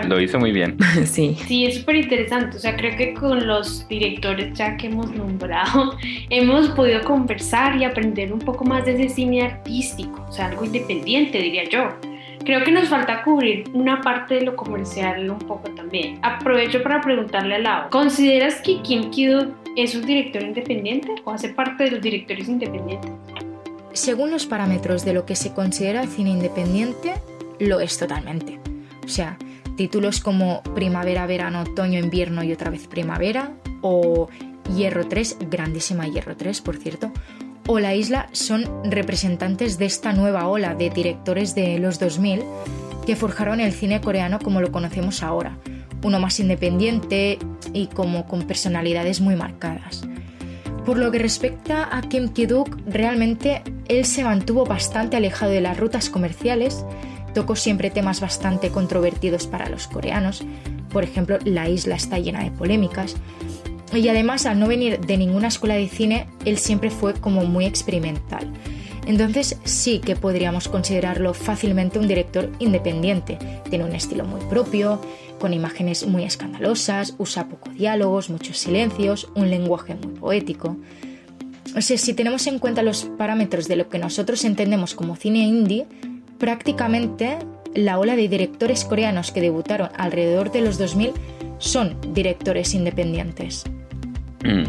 [0.08, 0.78] lo hizo muy bien.
[1.06, 1.38] sí.
[1.48, 2.58] Sí, es súper interesante.
[2.58, 5.98] O sea, creo que con los directores ya que hemos nombrado,
[6.30, 10.66] hemos podido conversar y aprender un poco más de ese cine artístico, o sea, algo
[10.66, 11.90] independiente, diría yo.
[12.44, 16.20] Creo que nos falta cubrir una parte de lo comercial un poco también.
[16.24, 21.50] Aprovecho para preguntarle a Lau, ¿consideras que Kim Ki-duk es un director independiente o hace
[21.50, 23.12] parte de los directores independientes?
[23.94, 27.14] Según los parámetros de lo que se considera cine independiente,
[27.60, 28.60] lo es totalmente.
[29.04, 29.38] O sea,
[29.76, 34.30] títulos como Primavera, Verano, Otoño, Invierno y otra vez Primavera, o
[34.76, 37.12] Hierro 3, grandísima Hierro 3, por cierto,
[37.68, 42.44] o La Isla son representantes de esta nueva ola de directores de los 2000
[43.06, 45.58] que forjaron el cine coreano como lo conocemos ahora,
[46.04, 47.40] uno más independiente
[47.74, 50.04] y como con personalidades muy marcadas.
[50.86, 55.78] Por lo que respecta a Kim Ki-duk, realmente él se mantuvo bastante alejado de las
[55.78, 56.84] rutas comerciales
[57.34, 60.44] Tocó siempre temas bastante controvertidos para los coreanos,
[60.90, 63.16] por ejemplo, la isla está llena de polémicas,
[63.94, 67.66] y además al no venir de ninguna escuela de cine, él siempre fue como muy
[67.66, 68.52] experimental.
[69.06, 73.38] Entonces sí que podríamos considerarlo fácilmente un director independiente.
[73.70, 75.02] Tiene un estilo muy propio,
[75.40, 80.78] con imágenes muy escandalosas, usa pocos diálogos, muchos silencios, un lenguaje muy poético.
[81.76, 85.40] O sea, si tenemos en cuenta los parámetros de lo que nosotros entendemos como cine
[85.40, 85.88] indie,
[86.42, 87.38] prácticamente
[87.76, 91.14] la ola de directores coreanos que debutaron alrededor de los 2000
[91.60, 93.64] son directores independientes.
[94.44, 94.64] Mm.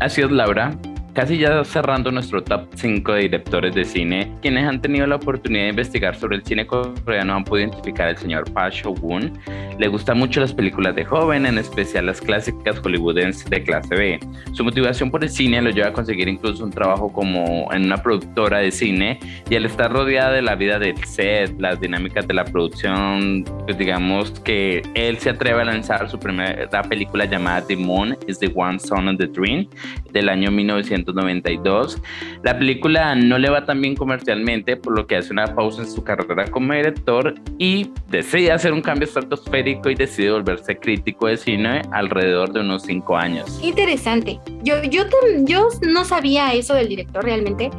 [0.00, 0.76] Así es, Laura.
[1.14, 5.64] Casi ya cerrando nuestro top 5 de directores de cine, quienes han tenido la oportunidad
[5.64, 9.38] de investigar sobre el cine coreano han podido identificar al señor Park Shogun.
[9.78, 14.20] Le gustan mucho las películas de joven, en especial las clásicas hollywoodenses de clase B.
[14.52, 17.98] Su motivación por el cine lo lleva a conseguir incluso un trabajo como en una
[17.98, 19.20] productora de cine
[19.50, 23.76] y al estar rodeada de la vida del set, las dinámicas de la producción, pues
[23.76, 28.50] digamos que él se atreve a lanzar su primera película llamada The Moon is the
[28.54, 29.68] One Son of the Dream
[30.10, 32.00] del año 1900 1992.
[32.42, 35.90] La película no le va tan bien comercialmente, por lo que hace una pausa en
[35.90, 41.36] su carrera como director y decide hacer un cambio estratosférico y decide volverse crítico de
[41.36, 43.60] cine alrededor de unos cinco años.
[43.62, 44.40] Interesante.
[44.62, 45.04] Yo, yo,
[45.44, 47.70] yo no sabía eso del director realmente,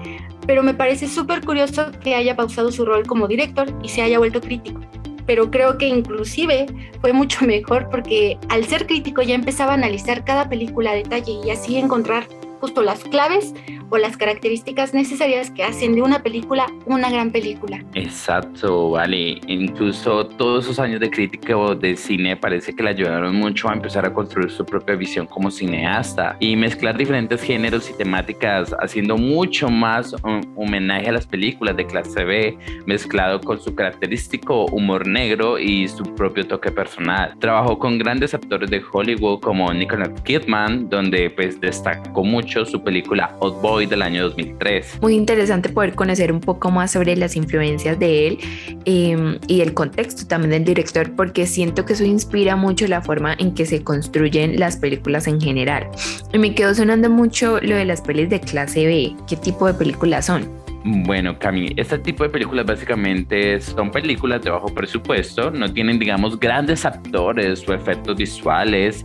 [0.45, 4.19] pero me parece súper curioso que haya pausado su rol como director y se haya
[4.19, 4.81] vuelto crítico
[5.25, 6.65] pero creo que inclusive
[7.01, 11.39] fue mucho mejor porque al ser crítico ya empezaba a analizar cada película a detalle
[11.45, 12.27] y así encontrar
[12.63, 13.53] justo las claves
[13.89, 17.83] o las características necesarias que hacen de una película una gran película.
[17.93, 19.41] Exacto, vale.
[19.47, 23.73] Incluso todos esos años de crítica o de cine parece que le ayudaron mucho a
[23.73, 29.17] empezar a construir su propia visión como cineasta y mezclar diferentes géneros y temáticas, haciendo
[29.17, 30.15] mucho más
[30.55, 36.03] homenaje a las películas de clase B, mezclado con su característico humor negro y su
[36.15, 37.35] propio toque personal.
[37.39, 43.35] Trabajó con grandes actores de Hollywood como Nicolas Kidman, donde pues destacó mucho su película
[43.39, 44.99] Old Boy del año 2003.
[45.01, 48.37] Muy interesante poder conocer un poco más sobre las influencias de él
[48.85, 53.35] em, y el contexto también del director, porque siento que eso inspira mucho la forma
[53.37, 55.87] en que se construyen las películas en general.
[56.31, 59.15] Y me quedó sonando mucho lo de las pelis de clase B.
[59.27, 60.62] ¿Qué tipo de películas son?
[60.85, 66.37] Bueno, Cami, este tipo de películas básicamente son películas de bajo presupuesto, no tienen, digamos,
[66.37, 69.03] grandes actores o efectos visuales.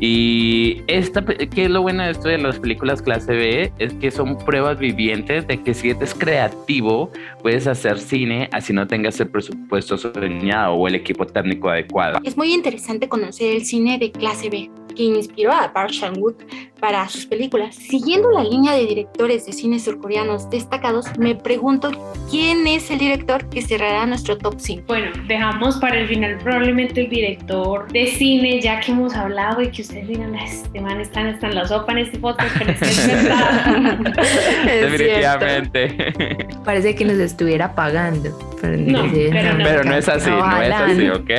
[0.00, 3.72] Y esta, ¿qué es lo bueno de esto de las películas clase B?
[3.78, 7.12] Es que son pruebas vivientes de que si eres creativo,
[7.42, 12.18] puedes hacer cine así no tengas el presupuesto soñado o el equipo técnico adecuado.
[12.24, 16.36] Es muy interesante conocer el cine de clase B que inspiró a Park Chan-wook
[16.80, 17.74] para sus películas.
[17.76, 21.90] Siguiendo la línea de directores de cine surcoreanos destacados, me pregunto
[22.30, 24.84] quién es el director que cerrará nuestro top 5.
[24.86, 29.70] Bueno, dejamos para el final probablemente el director de cine, ya que hemos hablado y
[29.70, 32.80] que ustedes digan, este man está, en la sopa en este podcast, pero es
[34.64, 36.48] Definitivamente.
[36.64, 38.36] Parece que nos estuviera pagando.
[38.60, 41.30] Pero no, pero no, es así, no es así, ¿ok?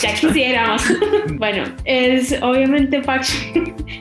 [0.00, 0.82] ya quisiéramos.
[1.38, 3.26] bueno, es obviamente Park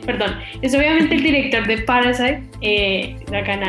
[0.06, 3.16] perdón, es obviamente el director de Parasite, eh,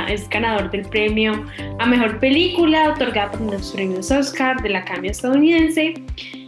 [0.08, 1.44] es ganador del premio
[1.78, 5.94] a Mejor Película, otorgado por los premios Oscar de la Academia Estadounidense.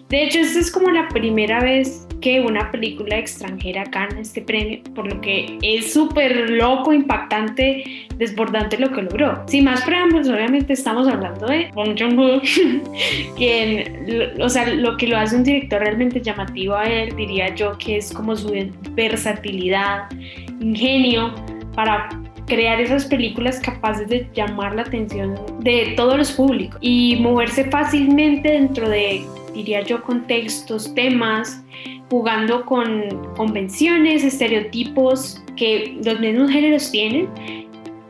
[0.09, 4.81] De hecho, esta es como la primera vez que una película extranjera gana este premio,
[4.94, 9.42] por lo que es súper loco, impactante, desbordante lo que logró.
[9.46, 12.40] Sin más preámbulos, obviamente estamos hablando de Bong Joon-ho,
[13.37, 17.76] quien, o sea, lo que lo hace un director realmente llamativo a él, diría yo
[17.79, 18.52] que es como su
[18.92, 20.09] versatilidad,
[20.61, 21.35] ingenio
[21.74, 22.09] para
[22.46, 28.52] crear esas películas capaces de llamar la atención de todos los públicos y moverse fácilmente
[28.52, 29.24] dentro de
[29.57, 31.62] diría yo, contextos, temas,
[32.11, 37.29] jugando con convenciones, estereotipos que los mismos géneros tienen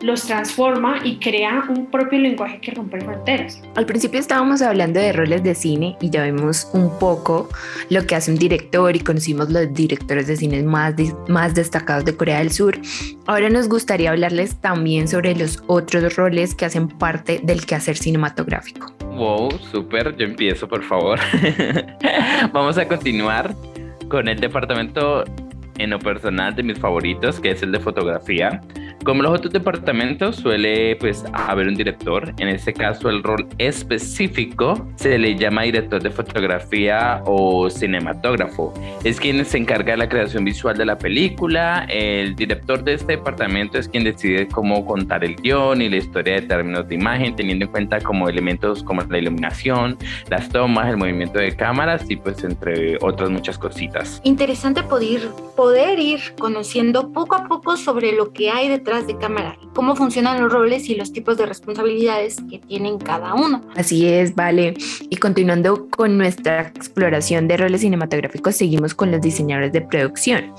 [0.00, 3.62] los transforma y crea un propio lenguaje que rompe fronteras.
[3.74, 7.48] Al principio estábamos hablando de roles de cine y ya vimos un poco
[7.88, 10.94] lo que hace un director y conocimos los directores de cine más,
[11.28, 12.78] más destacados de Corea del Sur.
[13.26, 18.92] Ahora nos gustaría hablarles también sobre los otros roles que hacen parte del quehacer cinematográfico.
[19.16, 21.18] Wow, súper, yo empiezo por favor.
[22.52, 23.54] Vamos a continuar
[24.08, 25.24] con el departamento
[25.78, 28.60] en lo personal de mis favoritos, que es el de fotografía.
[29.06, 34.84] Como los otros departamentos suele pues haber un director, en este caso el rol específico
[34.96, 38.74] se le llama director de fotografía o cinematógrafo.
[39.04, 43.12] Es quien se encarga de la creación visual de la película, el director de este
[43.12, 47.36] departamento es quien decide cómo contar el guion y la historia de términos de imagen,
[47.36, 49.96] teniendo en cuenta como elementos como la iluminación,
[50.30, 54.20] las tomas, el movimiento de cámaras y pues entre otras muchas cositas.
[54.24, 59.56] Interesante poder, poder ir conociendo poco a poco sobre lo que hay detrás de cámara,
[59.74, 63.62] cómo funcionan los roles y los tipos de responsabilidades que tienen cada uno.
[63.76, 64.74] Así es, vale.
[65.10, 70.52] Y continuando con nuestra exploración de roles cinematográficos, seguimos con los diseñadores de producción.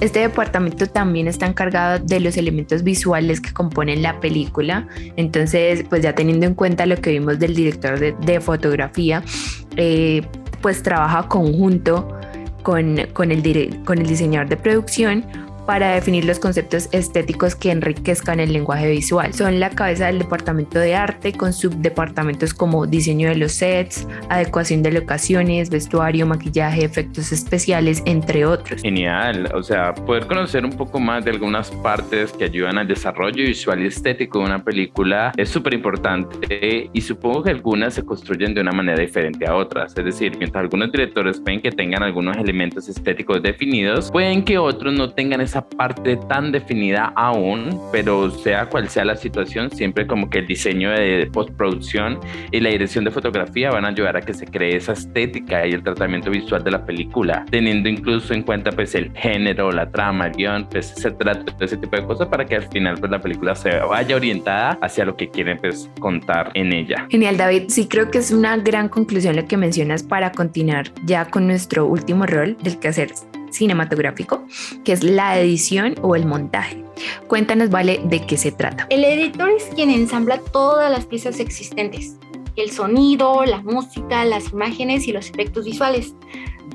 [0.00, 4.88] Este departamento también está encargado de los elementos visuales que componen la película.
[5.16, 9.22] Entonces, pues ya teniendo en cuenta lo que vimos del director de, fotografía,
[9.76, 10.22] eh,
[10.60, 12.08] pues trabaja conjunto
[12.62, 15.24] con, con, el, con el diseñador de producción
[15.66, 19.32] para definir los conceptos estéticos que enriquezcan el lenguaje visual.
[19.34, 24.82] Son la cabeza del departamento de arte con subdepartamentos como diseño de los sets, adecuación
[24.82, 28.82] de locaciones, vestuario, maquillaje, efectos especiales, entre otros.
[28.82, 33.44] Genial, o sea, poder conocer un poco más de algunas partes que ayudan al desarrollo
[33.44, 38.54] visual y estético de una película es súper importante y supongo que algunas se construyen
[38.54, 39.96] de una manera diferente a otras.
[39.96, 44.92] Es decir, mientras algunos directores pueden que tengan algunos elementos estéticos definidos, pueden que otros
[44.94, 50.30] no tengan esa parte tan definida aún, pero sea cual sea la situación, siempre como
[50.30, 52.18] que el diseño de postproducción
[52.50, 55.72] y la dirección de fotografía van a ayudar a que se cree esa estética y
[55.72, 60.28] el tratamiento visual de la película, teniendo incluso en cuenta pues el género, la trama,
[60.28, 63.12] el guion, pues se trata de ese tipo de cosas para que al final pues
[63.12, 67.06] la película se vaya orientada hacia lo que quieren pues contar en ella.
[67.10, 71.26] Genial David, sí creo que es una gran conclusión lo que mencionas para continuar ya
[71.26, 73.10] con nuestro último rol del que hacer
[73.52, 74.46] cinematográfico,
[74.84, 76.82] que es la edición o el montaje.
[77.26, 78.86] Cuéntanos, Vale, de qué se trata.
[78.90, 82.16] El editor es quien ensambla todas las piezas existentes,
[82.56, 86.14] el sonido, la música, las imágenes y los efectos visuales,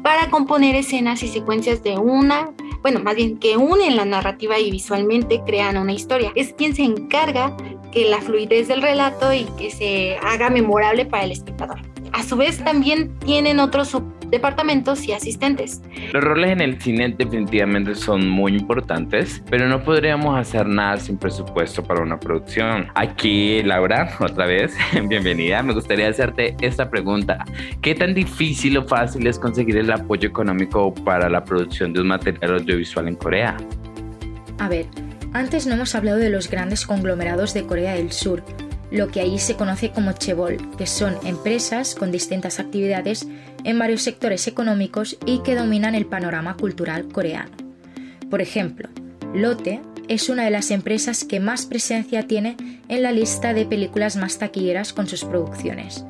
[0.03, 4.71] para componer escenas y secuencias de una, bueno, más bien que unen la narrativa y
[4.71, 6.31] visualmente crean una historia.
[6.35, 7.55] Es quien se encarga
[7.91, 11.79] que la fluidez del relato y que se haga memorable para el espectador.
[12.13, 13.93] A su vez también tienen otros
[14.29, 15.81] departamentos y asistentes.
[16.13, 21.17] Los roles en el cine definitivamente son muy importantes, pero no podríamos hacer nada sin
[21.17, 22.87] presupuesto para una producción.
[22.95, 24.75] Aquí, Laura, otra vez,
[25.07, 25.63] bienvenida.
[25.63, 27.43] Me gustaría hacerte esta pregunta.
[27.81, 32.08] ¿Qué tan difícil o fácil es conseguir el apoyo económico para la producción de un
[32.08, 33.58] material audiovisual en Corea?
[34.60, 34.87] A ver,
[35.33, 38.43] Antes no hemos hablado de los grandes conglomerados de Corea del Sur,
[38.89, 43.27] lo que allí se conoce como Chebol, que son empresas con distintas actividades
[43.63, 47.51] en varios sectores económicos y que dominan el panorama cultural coreano.
[48.29, 48.89] Por ejemplo,
[49.33, 52.55] Lotte es una de las empresas que más presencia tiene
[52.87, 56.05] en la lista de películas más taquilleras con sus producciones.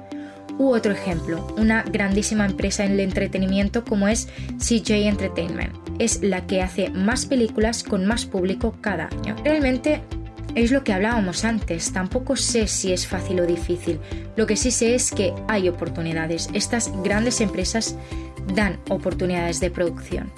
[0.60, 4.28] U otro ejemplo, una grandísima empresa en el entretenimiento como es
[4.58, 5.74] CJ Entertainment.
[6.00, 9.36] Es la que hace más películas con más público cada año.
[9.44, 10.02] Realmente
[10.58, 14.00] es lo que hablábamos antes, tampoco sé si es fácil o difícil.
[14.36, 16.50] Lo que sí sé es que hay oportunidades.
[16.54, 17.96] Estas grandes empresas
[18.56, 20.32] dan oportunidades de producción.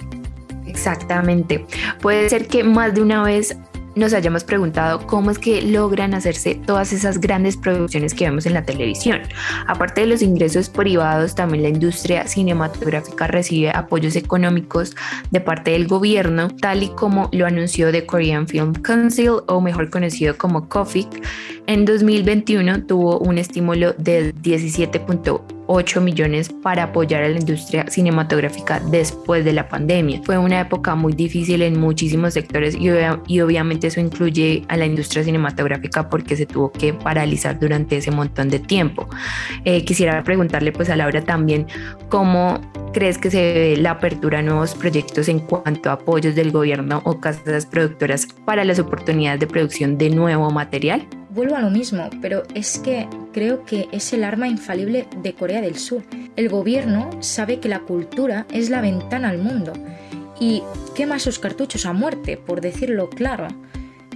[0.66, 1.64] Exactamente.
[2.00, 3.56] Puede ser que más de una vez
[3.94, 8.54] nos hayamos preguntado cómo es que logran hacerse todas esas grandes producciones que vemos en
[8.54, 9.20] la televisión.
[9.66, 14.94] Aparte de los ingresos privados, también la industria cinematográfica recibe apoyos económicos
[15.30, 19.90] de parte del gobierno, tal y como lo anunció The Korean Film Council, o mejor
[19.90, 21.08] conocido como KOFIC.
[21.66, 28.80] En 2021 tuvo un estímulo de 17.1 8 millones para apoyar a la industria cinematográfica
[28.90, 30.20] después de la pandemia.
[30.24, 35.22] Fue una época muy difícil en muchísimos sectores y, obviamente eso incluye a la industria
[35.22, 39.08] cinematográfica porque se tuvo que paralizar durante ese montón de tiempo.
[39.64, 41.68] Eh, quisiera preguntarle pues a Laura también
[42.08, 42.60] cómo
[42.92, 47.00] crees que se ve la apertura a nuevos proyectos en cuanto a apoyos del gobierno
[47.04, 51.06] o casas productoras para las oportunidades de producción de nuevo material?
[51.30, 55.60] Vuelvo a lo mismo, pero es que creo que es el arma infalible de Corea
[55.60, 56.02] del Sur.
[56.34, 59.72] El gobierno sabe que la cultura es la ventana al mundo
[60.40, 60.62] y
[60.96, 63.46] quema sus cartuchos a muerte, por decirlo claro.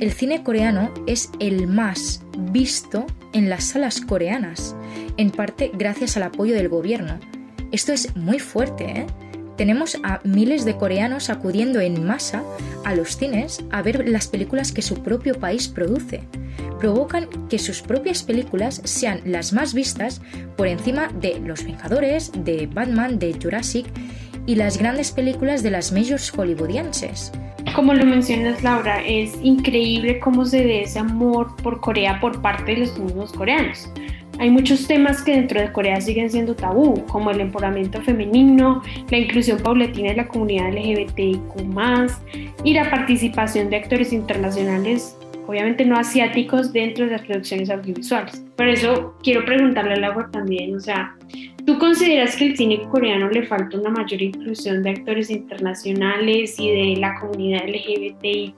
[0.01, 4.75] El cine coreano es el más visto en las salas coreanas,
[5.17, 7.21] en parte gracias al apoyo del gobierno.
[7.71, 9.07] Esto es muy fuerte, ¿eh?
[9.57, 12.43] Tenemos a miles de coreanos acudiendo en masa
[12.85, 16.23] a los cines a ver las películas que su propio país produce
[16.85, 20.21] provocan que sus propias películas sean las más vistas
[20.57, 23.87] por encima de Los Vengadores, de Batman, de Jurassic
[24.47, 27.33] y las grandes películas de las majors hollywoodienses.
[27.75, 32.73] Como lo mencionas Laura, es increíble cómo se ve ese amor por Corea por parte
[32.73, 33.89] de los mismos coreanos.
[34.39, 39.19] Hay muchos temas que dentro de Corea siguen siendo tabú, como el empoderamiento femenino, la
[39.19, 41.41] inclusión paulatina de la comunidad LGBTIQ,
[42.65, 45.17] y la participación de actores internacionales
[45.47, 48.45] obviamente no asiáticos dentro de las producciones audiovisuales.
[48.57, 51.15] Por eso quiero preguntarle a Laura también, o sea,
[51.67, 56.71] ¿tú consideras que el cine coreano le falta una mayor inclusión de actores internacionales y
[56.71, 58.55] de la comunidad LGBTIQ?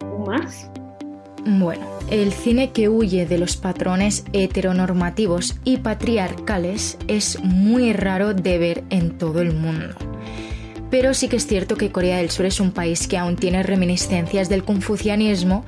[1.49, 8.59] Bueno, el cine que huye de los patrones heteronormativos y patriarcales es muy raro de
[8.59, 9.94] ver en todo el mundo.
[10.90, 13.62] Pero sí que es cierto que Corea del Sur es un país que aún tiene
[13.62, 15.64] reminiscencias del confucianismo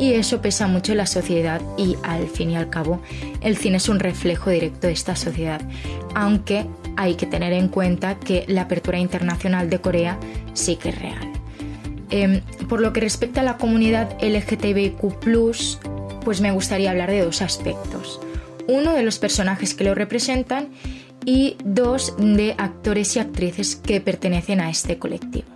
[0.00, 3.00] y eso pesa mucho en la sociedad y al fin y al cabo
[3.40, 5.60] el cine es un reflejo directo de esta sociedad,
[6.12, 6.66] aunque
[6.96, 10.18] hay que tener en cuenta que la apertura internacional de Corea
[10.54, 11.29] sí que es real.
[12.10, 15.00] Em, por lo que respecta a la comunidad LGTBIQ,
[16.24, 18.20] pues me gustaría hablar de dos aspectos.
[18.66, 20.68] Uno de los personajes que lo representan
[21.24, 25.48] y dos de actores y actrices que pertenecen a este colectivo.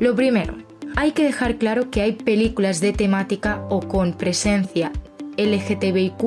[0.00, 0.56] Lo primero,
[0.96, 4.92] hay que dejar claro que hay películas de temática o con presencia
[5.36, 6.20] LGTBIQ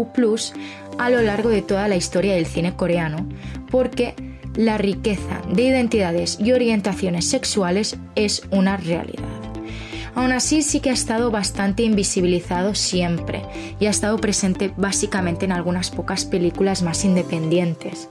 [0.97, 3.27] a lo largo de toda la historia del cine coreano,
[3.71, 4.15] porque
[4.55, 9.23] la riqueza de identidades y orientaciones sexuales es una realidad.
[10.15, 13.41] Aún así sí que ha estado bastante invisibilizado siempre
[13.79, 18.09] y ha estado presente básicamente en algunas pocas películas más independientes.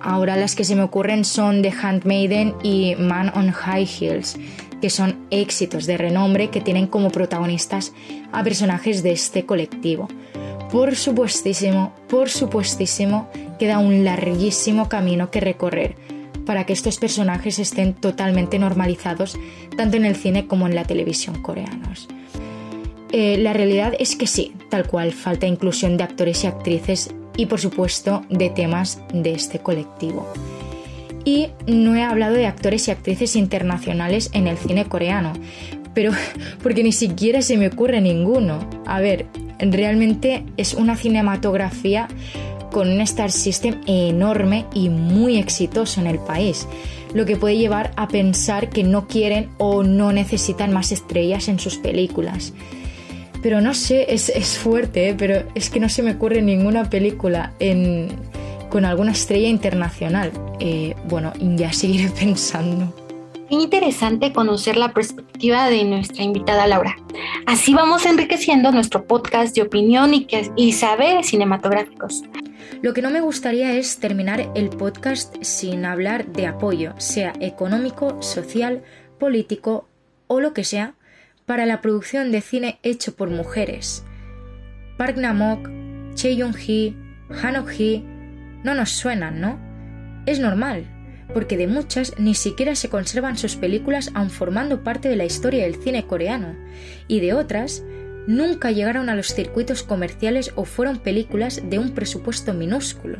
[0.00, 4.36] Ahora las que se me ocurren son The Handmaiden y Man on High Heels,
[4.80, 7.92] que son éxitos de renombre que tienen como protagonistas
[8.32, 10.08] a personajes de este colectivo.
[10.72, 15.96] Por supuestísimo, por supuestísimo, queda un larguísimo camino que recorrer
[16.46, 19.36] para que estos personajes estén totalmente normalizados
[19.76, 22.08] tanto en el cine como en la televisión coreanos.
[23.12, 27.46] Eh, la realidad es que sí, tal cual, falta inclusión de actores y actrices y
[27.46, 30.32] por supuesto de temas de este colectivo.
[31.24, 35.32] Y no he hablado de actores y actrices internacionales en el cine coreano,
[35.94, 36.12] pero
[36.62, 38.60] porque ni siquiera se me ocurre ninguno.
[38.86, 39.26] A ver,
[39.60, 42.08] realmente es una cinematografía
[42.70, 46.66] con un Star System enorme y muy exitoso en el país,
[47.14, 51.58] lo que puede llevar a pensar que no quieren o no necesitan más estrellas en
[51.58, 52.52] sus películas.
[53.42, 55.14] Pero no sé, es, fuerte, ¿eh?
[55.16, 57.54] pero es que no se me ocurre ninguna película
[58.68, 60.30] con alguna estrella internacional.
[60.60, 62.94] Eh, bueno, ya seguiré pensando.
[63.50, 66.96] Interesante conocer la perspectiva de nuestra invitada Laura.
[67.46, 72.22] Así vamos enriqueciendo nuestro podcast de opinión y, que, y saberes cinematográficos.
[72.82, 78.22] Lo que no me gustaría es terminar el podcast sin hablar de apoyo, sea económico,
[78.22, 78.82] social,
[79.18, 79.88] político
[80.28, 80.94] o lo que sea,
[81.44, 84.04] para la producción de cine hecho por mujeres.
[84.96, 85.68] Park Namok,
[86.14, 86.94] Che Young-hee,
[87.30, 88.04] Hanok-hee
[88.62, 89.58] no nos suenan, ¿no?
[90.26, 90.86] Es normal,
[91.32, 95.64] porque de muchas ni siquiera se conservan sus películas aun formando parte de la historia
[95.64, 96.56] del cine coreano,
[97.08, 97.82] y de otras
[98.26, 103.18] nunca llegaron a los circuitos comerciales o fueron películas de un presupuesto minúsculo.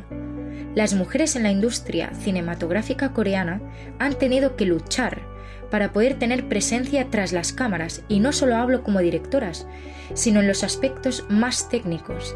[0.75, 3.61] Las mujeres en la industria cinematográfica coreana
[3.99, 5.21] han tenido que luchar
[5.69, 9.67] para poder tener presencia tras las cámaras, y no solo hablo como directoras,
[10.13, 12.35] sino en los aspectos más técnicos,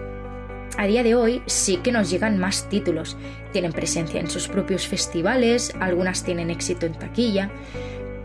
[0.77, 3.17] a día de hoy sí que nos llegan más títulos,
[3.51, 7.49] tienen presencia en sus propios festivales, algunas tienen éxito en taquilla,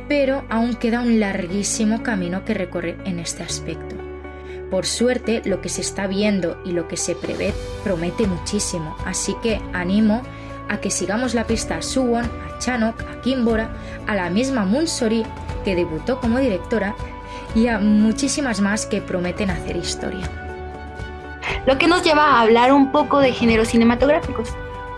[0.08, 3.96] pero aún queda un larguísimo camino que recorrer en este aspecto.
[4.70, 7.52] Por suerte, lo que se está viendo y lo que se prevé
[7.84, 10.22] promete muchísimo, así que animo
[10.68, 13.70] a que sigamos la pista a Suwon, a Chanok, a Kimbora,
[14.06, 15.24] a la misma Munsori,
[15.64, 16.94] que debutó como directora,
[17.54, 20.49] y a muchísimas más que prometen hacer historia
[21.66, 24.50] lo que nos lleva a hablar un poco de géneros cinematográficos.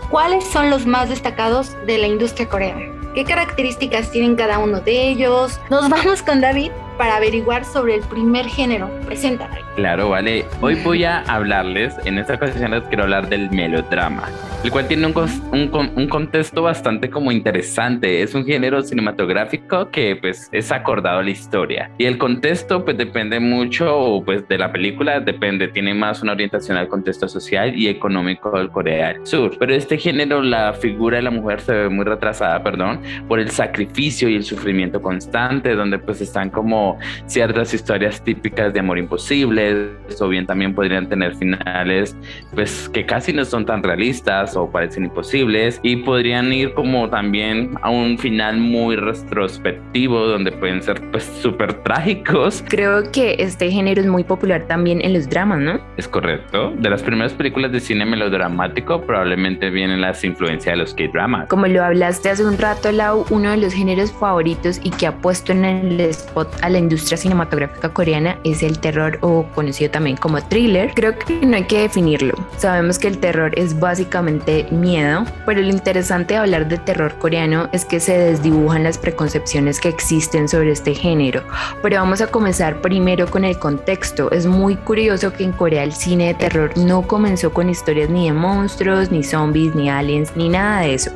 [0.09, 2.93] ¿Cuáles son los más destacados de la industria coreana?
[3.13, 5.59] ¿Qué características tienen cada uno de ellos?
[5.69, 8.89] Nos vamos con David para averiguar sobre el primer género.
[9.05, 10.45] Presenta, Claro, vale.
[10.61, 14.29] Hoy voy a hablarles, en esta ocasión les quiero hablar del melodrama,
[14.63, 15.13] el cual tiene un,
[15.51, 18.21] un, un, contexto bastante como interesante.
[18.21, 21.89] Es un género cinematográfico que pues es acordado a la historia.
[21.97, 26.77] Y el contexto pues depende mucho pues de la película, depende, tiene más una orientación
[26.77, 29.57] al contexto social y económico del Corea del Sur.
[29.57, 33.49] Pero este género, la figura de la mujer se ve muy retrasada, perdón, por el
[33.49, 36.82] sacrificio y el sufrimiento constante, donde pues están como
[37.25, 42.15] ciertas historias típicas de amor imposible o bien también podrían tener finales
[42.53, 47.71] pues que casi no son tan realistas o parecen imposibles y podrían ir como también
[47.81, 52.63] a un final muy retrospectivo donde pueden ser pues súper trágicos.
[52.67, 55.79] Creo que este género es muy popular también en los dramas, ¿no?
[55.97, 56.71] Es correcto.
[56.77, 61.47] De las primeras películas de cine melodramático probablemente vienen las influencias de los K-dramas.
[61.49, 65.17] Como lo hablaste hace un rato, Lau, uno de los géneros favoritos y que ha
[65.17, 70.17] puesto en el spot a la industria cinematográfica coreana es el terror o conocido también
[70.17, 72.33] como thriller, creo que no hay que definirlo.
[72.57, 77.69] Sabemos que el terror es básicamente miedo, pero lo interesante de hablar de terror coreano
[77.71, 81.43] es que se desdibujan las preconcepciones que existen sobre este género.
[81.81, 84.31] Pero vamos a comenzar primero con el contexto.
[84.31, 88.25] Es muy curioso que en Corea el cine de terror no comenzó con historias ni
[88.25, 91.11] de monstruos, ni zombies, ni aliens, ni nada de eso.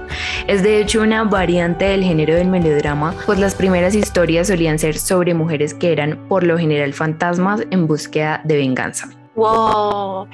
[0.46, 4.98] Es de hecho una variante del género del melodrama, pues las primeras historias solían ser
[5.00, 9.10] sobre mujeres que eran por lo general fantasmas en búsqueda de venganza.
[9.36, 10.28] Wow,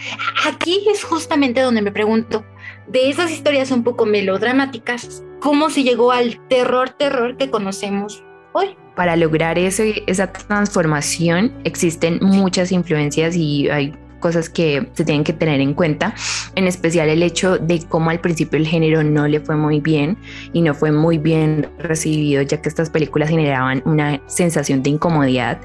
[0.47, 2.45] aquí es justamente donde me pregunto,
[2.87, 8.77] de esas historias un poco melodramáticas, ¿cómo se llegó al terror, terror que conocemos hoy?
[8.95, 13.93] Para lograr ese, esa transformación existen muchas influencias y hay
[14.23, 16.15] cosas que se tienen que tener en cuenta,
[16.55, 20.17] en especial el hecho de cómo al principio el género no le fue muy bien
[20.53, 25.59] y no fue muy bien recibido, ya que estas películas generaban una sensación de incomodidad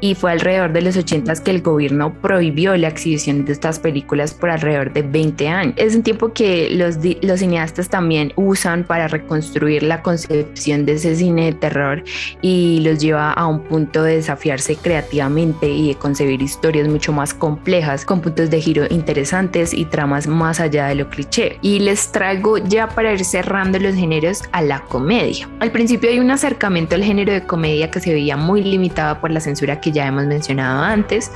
[0.00, 4.34] y fue alrededor de los 80 que el gobierno prohibió la exhibición de estas películas
[4.34, 5.74] por alrededor de 20 años.
[5.76, 11.14] Es un tiempo que los, los cineastas también usan para reconstruir la concepción de ese
[11.14, 12.02] cine de terror
[12.42, 17.32] y los lleva a un punto de desafiarse creativamente y de concebir historias mucho más
[17.32, 21.58] complejas con puntos de giro interesantes y tramas más allá de lo cliché.
[21.62, 25.48] Y les traigo ya para ir cerrando los géneros a la comedia.
[25.60, 29.30] Al principio hay un acercamiento al género de comedia que se veía muy limitado por
[29.30, 31.30] la censura que ya hemos mencionado antes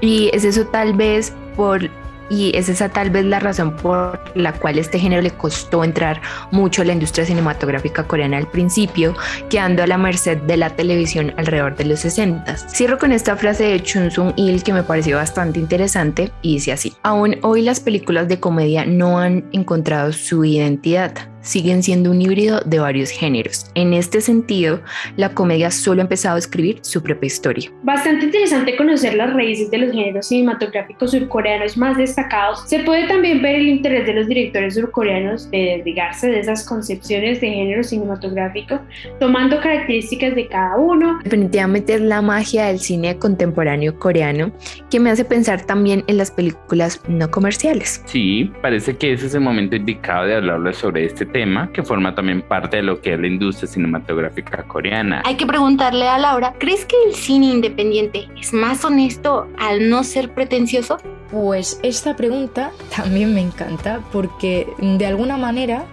[0.00, 1.90] y es eso tal vez por
[2.30, 6.20] y es esa tal vez la razón por la cual este género le costó entrar
[6.50, 9.14] mucho a la industria cinematográfica coreana al principio,
[9.48, 12.56] quedando a la merced de la televisión alrededor de los 60.
[12.56, 16.72] Cierro con esta frase de Chun Sung Il que me pareció bastante interesante y dice
[16.72, 22.20] así: Aún hoy las películas de comedia no han encontrado su identidad siguen siendo un
[22.20, 23.70] híbrido de varios géneros.
[23.74, 24.80] En este sentido,
[25.16, 27.70] la comedia solo ha empezado a escribir su propia historia.
[27.84, 32.64] Bastante interesante conocer las raíces de los géneros cinematográficos surcoreanos más destacados.
[32.66, 37.40] Se puede también ver el interés de los directores surcoreanos de desligarse de esas concepciones
[37.40, 38.80] de género cinematográfico,
[39.20, 41.20] tomando características de cada uno.
[41.22, 44.52] Definitivamente es la magia del cine contemporáneo coreano
[44.90, 48.02] que me hace pensar también en las películas no comerciales.
[48.06, 52.14] Sí, parece que ese es el momento indicado de hablarles sobre este tema que forma
[52.14, 55.20] también parte de lo que es la industria cinematográfica coreana.
[55.24, 60.04] Hay que preguntarle a Laura, ¿crees que el cine independiente es más honesto al no
[60.04, 60.98] ser pretencioso?
[61.32, 65.86] Pues esta pregunta también me encanta porque de alguna manera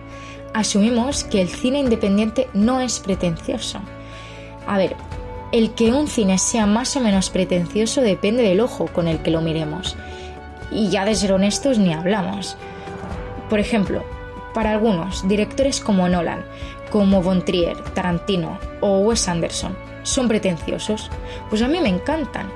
[0.54, 3.82] asumimos que el cine independiente no es pretencioso.
[4.68, 4.96] A ver,
[5.52, 9.32] el que un cine sea más o menos pretencioso depende del ojo con el que
[9.32, 9.98] lo miremos.
[10.70, 12.58] Y ya de ser honestos ni hablamos.
[13.50, 14.06] Por ejemplo,
[14.54, 16.45] para algunos, directores como Nolan,
[16.89, 21.10] como Von Trier, Tarantino o Wes Anderson son pretenciosos.
[21.49, 22.52] Pues a mí me encantan.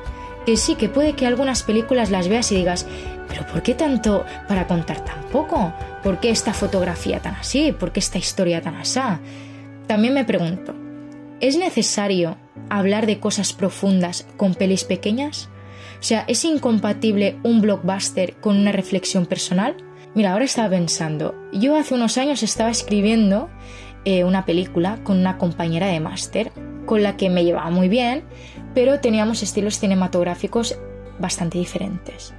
[0.45, 2.85] Que sí, que puede que algunas películas las veas y digas,
[3.27, 5.73] pero ¿por qué tanto para contar tan poco?
[6.03, 7.71] ¿Por qué esta fotografía tan así?
[7.71, 9.19] ¿Por qué esta historia tan asá?
[9.87, 10.75] También me pregunto,
[11.39, 12.37] ¿es necesario
[12.69, 15.49] hablar de cosas profundas con pelis pequeñas?
[15.99, 19.75] O sea, ¿es incompatible un blockbuster con una reflexión personal?
[20.15, 23.49] Mira, ahora estaba pensando, yo hace unos años estaba escribiendo
[24.05, 26.53] eh, una película con una compañera de máster,
[26.85, 28.23] con la que me llevaba muy bien,
[28.73, 30.79] pero teníamos estilos cinematográficos
[31.19, 32.33] bastante diferentes.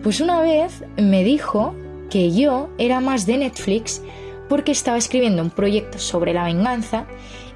[0.00, 1.74] Pues una vez me dijo
[2.08, 4.00] que yo era más de Netflix
[4.48, 7.06] porque estaba escribiendo un proyecto sobre la venganza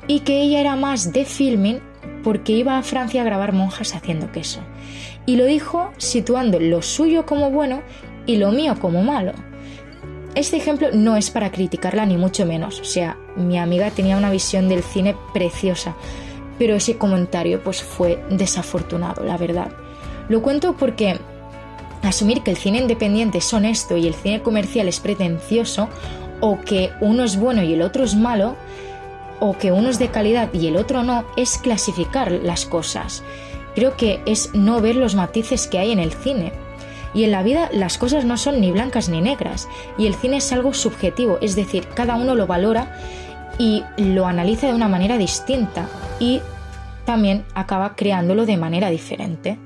[0.09, 1.79] y que ella era más de filming
[2.25, 4.59] porque iba a Francia a grabar monjas haciendo queso.
[5.25, 7.83] Y lo dijo situando lo suyo como bueno
[8.27, 9.33] y lo mío como malo.
[10.35, 14.31] Este ejemplo no es para criticarla ni mucho menos, o sea, mi amiga tenía una
[14.31, 15.95] visión del cine preciosa,
[16.59, 19.73] pero ese comentario pues fue desafortunado, la verdad.
[20.31, 21.19] Lo cuento porque
[22.03, 25.89] asumir que el cine independiente es honesto y el cine comercial es pretencioso,
[26.41, 28.57] o que uno es bueno y el otro es malo,
[29.39, 33.23] o que uno es de calidad y el otro no, es clasificar las cosas.
[33.75, 36.53] Creo que es no ver los matices que hay en el cine.
[37.15, 40.39] Y en la vida las cosas no son ni blancas ni negras, y el cine
[40.39, 42.97] es algo subjetivo, es decir, cada uno lo valora
[43.59, 45.89] y lo analiza de una manera distinta
[46.19, 46.41] y
[47.05, 49.59] también acaba creándolo de manera diferente.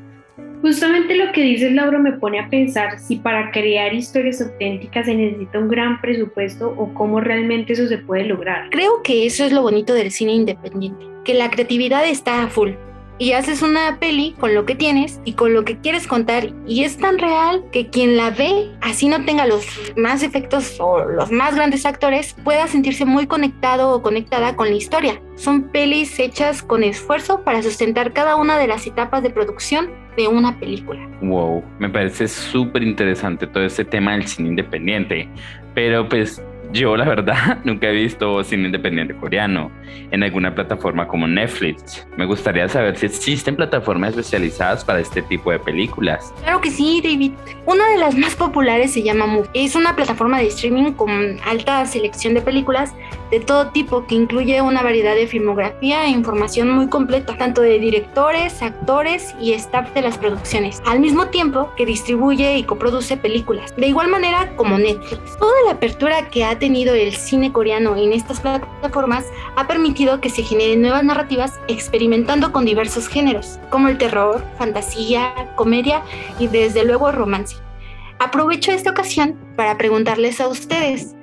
[0.63, 5.15] Justamente lo que dices, Laura, me pone a pensar si para crear historias auténticas se
[5.15, 8.71] necesita un gran presupuesto o cómo realmente eso se puede lograr.
[8.71, 12.73] Creo que eso es lo bonito del cine independiente, que la creatividad está a full
[13.19, 16.85] y haces una peli con lo que tienes y con lo que quieres contar y
[16.85, 21.31] es tan real que quien la ve, así no tenga los más efectos o los
[21.31, 25.21] más grandes actores, pueda sentirse muy conectado o conectada con la historia.
[25.37, 30.29] Son pelis hechas con esfuerzo para sustentar cada una de las etapas de producción de
[30.29, 31.07] una película.
[31.21, 35.29] Wow, me parece súper interesante todo este tema del cine independiente,
[35.75, 36.43] pero pues
[36.73, 39.71] yo, la verdad, nunca he visto cine independiente coreano
[40.11, 42.07] en alguna plataforma como Netflix.
[42.17, 46.33] Me gustaría saber si existen plataformas especializadas para este tipo de películas.
[46.43, 47.33] Claro que sí, David.
[47.67, 49.49] Una de las más populares se llama Move.
[49.55, 52.95] Es una plataforma de streaming con alta selección de películas
[53.31, 57.79] de todo tipo que incluye una variedad de filmografía e información muy completa, tanto de
[57.79, 63.75] directores, actores y staff de las producciones, al mismo tiempo que distribuye y coproduce películas.
[63.77, 65.37] De igual manera como Netflix.
[65.39, 69.25] Toda la apertura que ha tenido el cine coreano en estas plataformas
[69.57, 75.33] ha permitido que se generen nuevas narrativas experimentando con diversos géneros, como el terror, fantasía,
[75.57, 76.03] comedia
[76.39, 77.57] y desde luego romance.
[78.19, 81.15] Aprovecho esta ocasión para preguntarles a ustedes,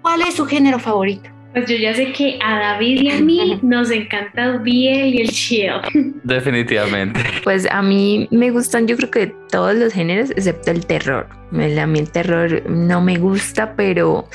[0.00, 1.30] ¿cuál es su género favorito?
[1.52, 5.20] Pues yo ya sé que a David y a mí nos encanta el BL y
[5.20, 5.72] el chill.
[6.24, 7.20] Definitivamente.
[7.44, 11.26] Pues a mí me gustan yo creo que todos los géneros excepto el terror.
[11.52, 14.26] A mí el terror no me gusta, pero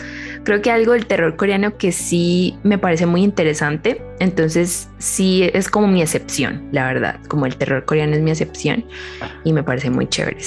[0.43, 3.99] creo que algo del terror coreano que sí me parece muy interesante.
[4.19, 7.19] Entonces sí es como mi excepción, la verdad.
[7.27, 8.85] Como el terror coreano es mi excepción
[9.43, 10.37] y me parece muy chévere.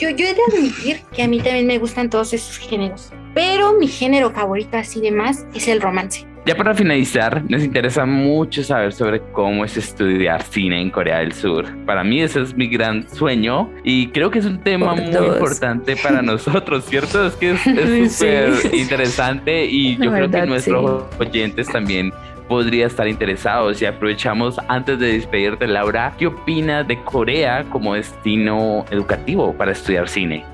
[0.00, 3.74] Yo, yo he de admitir que a mí también me gustan todos esos géneros, pero
[3.74, 6.26] mi género favorito así de más es el romance.
[6.46, 11.32] Ya para finalizar, nos interesa mucho saber sobre cómo es estudiar cine en Corea del
[11.34, 11.66] Sur.
[11.84, 15.96] Para mí ese es mi gran sueño y creo que es un tema muy importante
[15.96, 17.26] para nosotros, ¿cierto?
[17.26, 22.10] Es que es súper interesante y yo creo que nuestros oyentes también
[22.50, 28.84] podría estar interesados y aprovechamos antes de despedirte Laura, ¿qué opinas de Corea como destino
[28.90, 30.44] educativo para estudiar cine?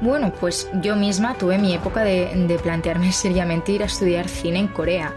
[0.00, 4.66] Bueno, pues yo misma tuve mi época de, plantearme seriamente ir a estudiar cine en
[4.66, 5.14] Corea.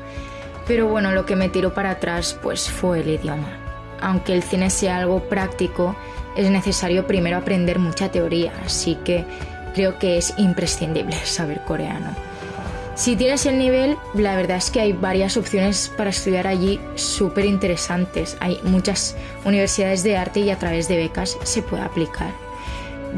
[0.68, 3.58] Pero bueno, lo que me tiró para atrás pues fue el idioma.
[4.00, 5.96] Aunque el cine sea algo práctico,
[6.38, 9.26] es necesario primero aprender mucha teoría, así que
[9.74, 12.12] creo que es imprescindible saber coreano.
[12.96, 17.44] Si tienes el nivel, la verdad es que hay varias opciones para estudiar allí súper
[17.44, 18.38] interesantes.
[18.40, 22.32] Hay muchas universidades de arte y a través de becas se puede aplicar.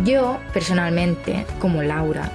[0.03, 2.32] Yo, personalmente, como Laura,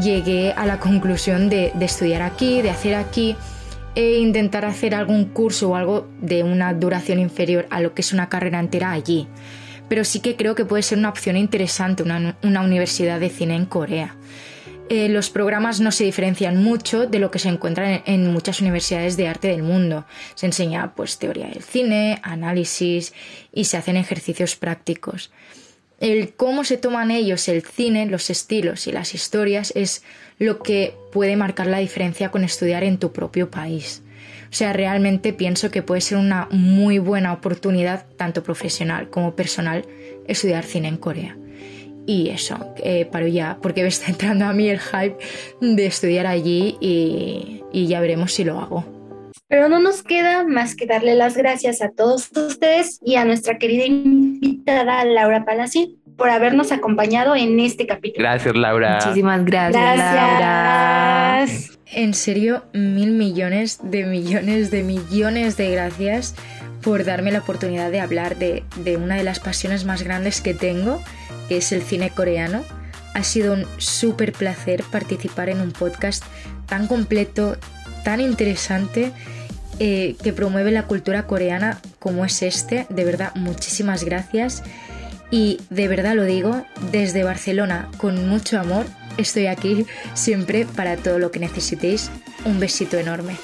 [0.00, 3.34] llegué a la conclusión de, estudiar aquí, de hacer aquí
[3.96, 8.12] e intentar hacer algún curso o algo de una duración inferior a lo que es
[8.12, 9.26] una carrera entera allí.
[9.88, 13.66] Pero sí que creo que puede ser una opción interesante una universidad de cine en
[13.66, 14.14] Corea.
[14.90, 18.60] Eh, los programas no se diferencian mucho de lo que se encuentra en, en, muchas
[18.60, 20.04] universidades de arte del mundo.
[20.34, 23.14] Se enseña pues teoría del cine, análisis
[23.52, 25.32] y se hacen ejercicios prácticos.
[26.00, 30.02] El cómo se toman ellos el cine, los estilos y las historias es
[30.38, 34.02] lo que puede marcar la diferencia con estudiar en tu propio país.
[34.50, 39.86] O sea, realmente pienso que puede ser una muy buena oportunidad, tanto profesional como personal,
[40.26, 41.36] estudiar cine en Corea.
[42.06, 45.16] Y eso, eh, paro ya, porque me está entrando a mí el hype
[45.60, 48.84] de estudiar allí y, y ya veremos si lo hago.
[49.48, 53.58] Pero no nos queda más que darle las gracias a todos ustedes y a nuestra
[53.58, 58.22] querida invitada Laura Palacín por habernos acompañado en este capítulo.
[58.26, 58.98] Gracias, Laura.
[59.00, 60.14] Muchísimas gracias, gracias.
[60.14, 61.46] Laura.
[61.92, 66.34] En serio, mil millones de millones de millones de gracias
[66.84, 68.62] por darme la oportunidad de hablar de,
[68.96, 71.02] una de las pasiones más grandes que tengo,
[71.48, 72.62] que es el cine coreano.
[73.14, 76.22] Ha sido un súper placer participar en un podcast
[76.66, 77.56] tan completo,
[78.04, 79.12] tan interesante,
[79.80, 82.86] eh, que promueve la cultura coreana como es este.
[82.90, 84.62] De verdad, muchísimas gracias.
[85.30, 88.84] Y de verdad lo digo, desde Barcelona, con mucho amor,
[89.16, 92.10] estoy aquí siempre para todo lo que necesitéis.
[92.44, 93.36] Un besito enorme.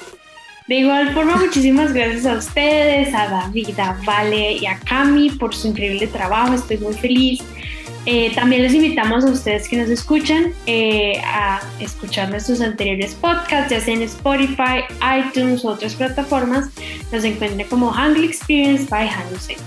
[0.71, 5.53] De igual forma, muchísimas gracias a ustedes, a David, a Vale y a Cami por
[5.53, 6.53] su increíble trabajo.
[6.53, 7.41] Estoy muy feliz.
[8.05, 13.69] Eh, también les invitamos a ustedes que nos escuchan eh, a escuchar nuestros anteriores podcasts,
[13.69, 14.85] ya sea en Spotify,
[15.19, 16.69] iTunes u otras plataformas.
[17.11, 19.57] Nos encuentren como Hangul Experience by Hanuse.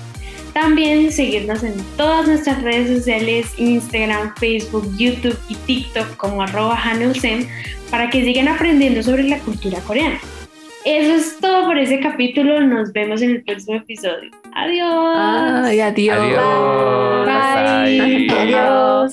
[0.55, 6.83] También seguirnos en todas nuestras redes sociales, Instagram, Facebook, YouTube y TikTok como arroba
[7.91, 10.19] para que sigan aprendiendo sobre la cultura coreana.
[10.85, 12.61] Eso es todo por ese capítulo.
[12.61, 14.31] Nos vemos en el próximo episodio.
[14.55, 15.17] Adiós.
[15.19, 16.19] Ay, adiós.
[16.19, 17.27] Adiós.
[17.27, 18.29] Bye.
[18.31, 19.13] Adiós.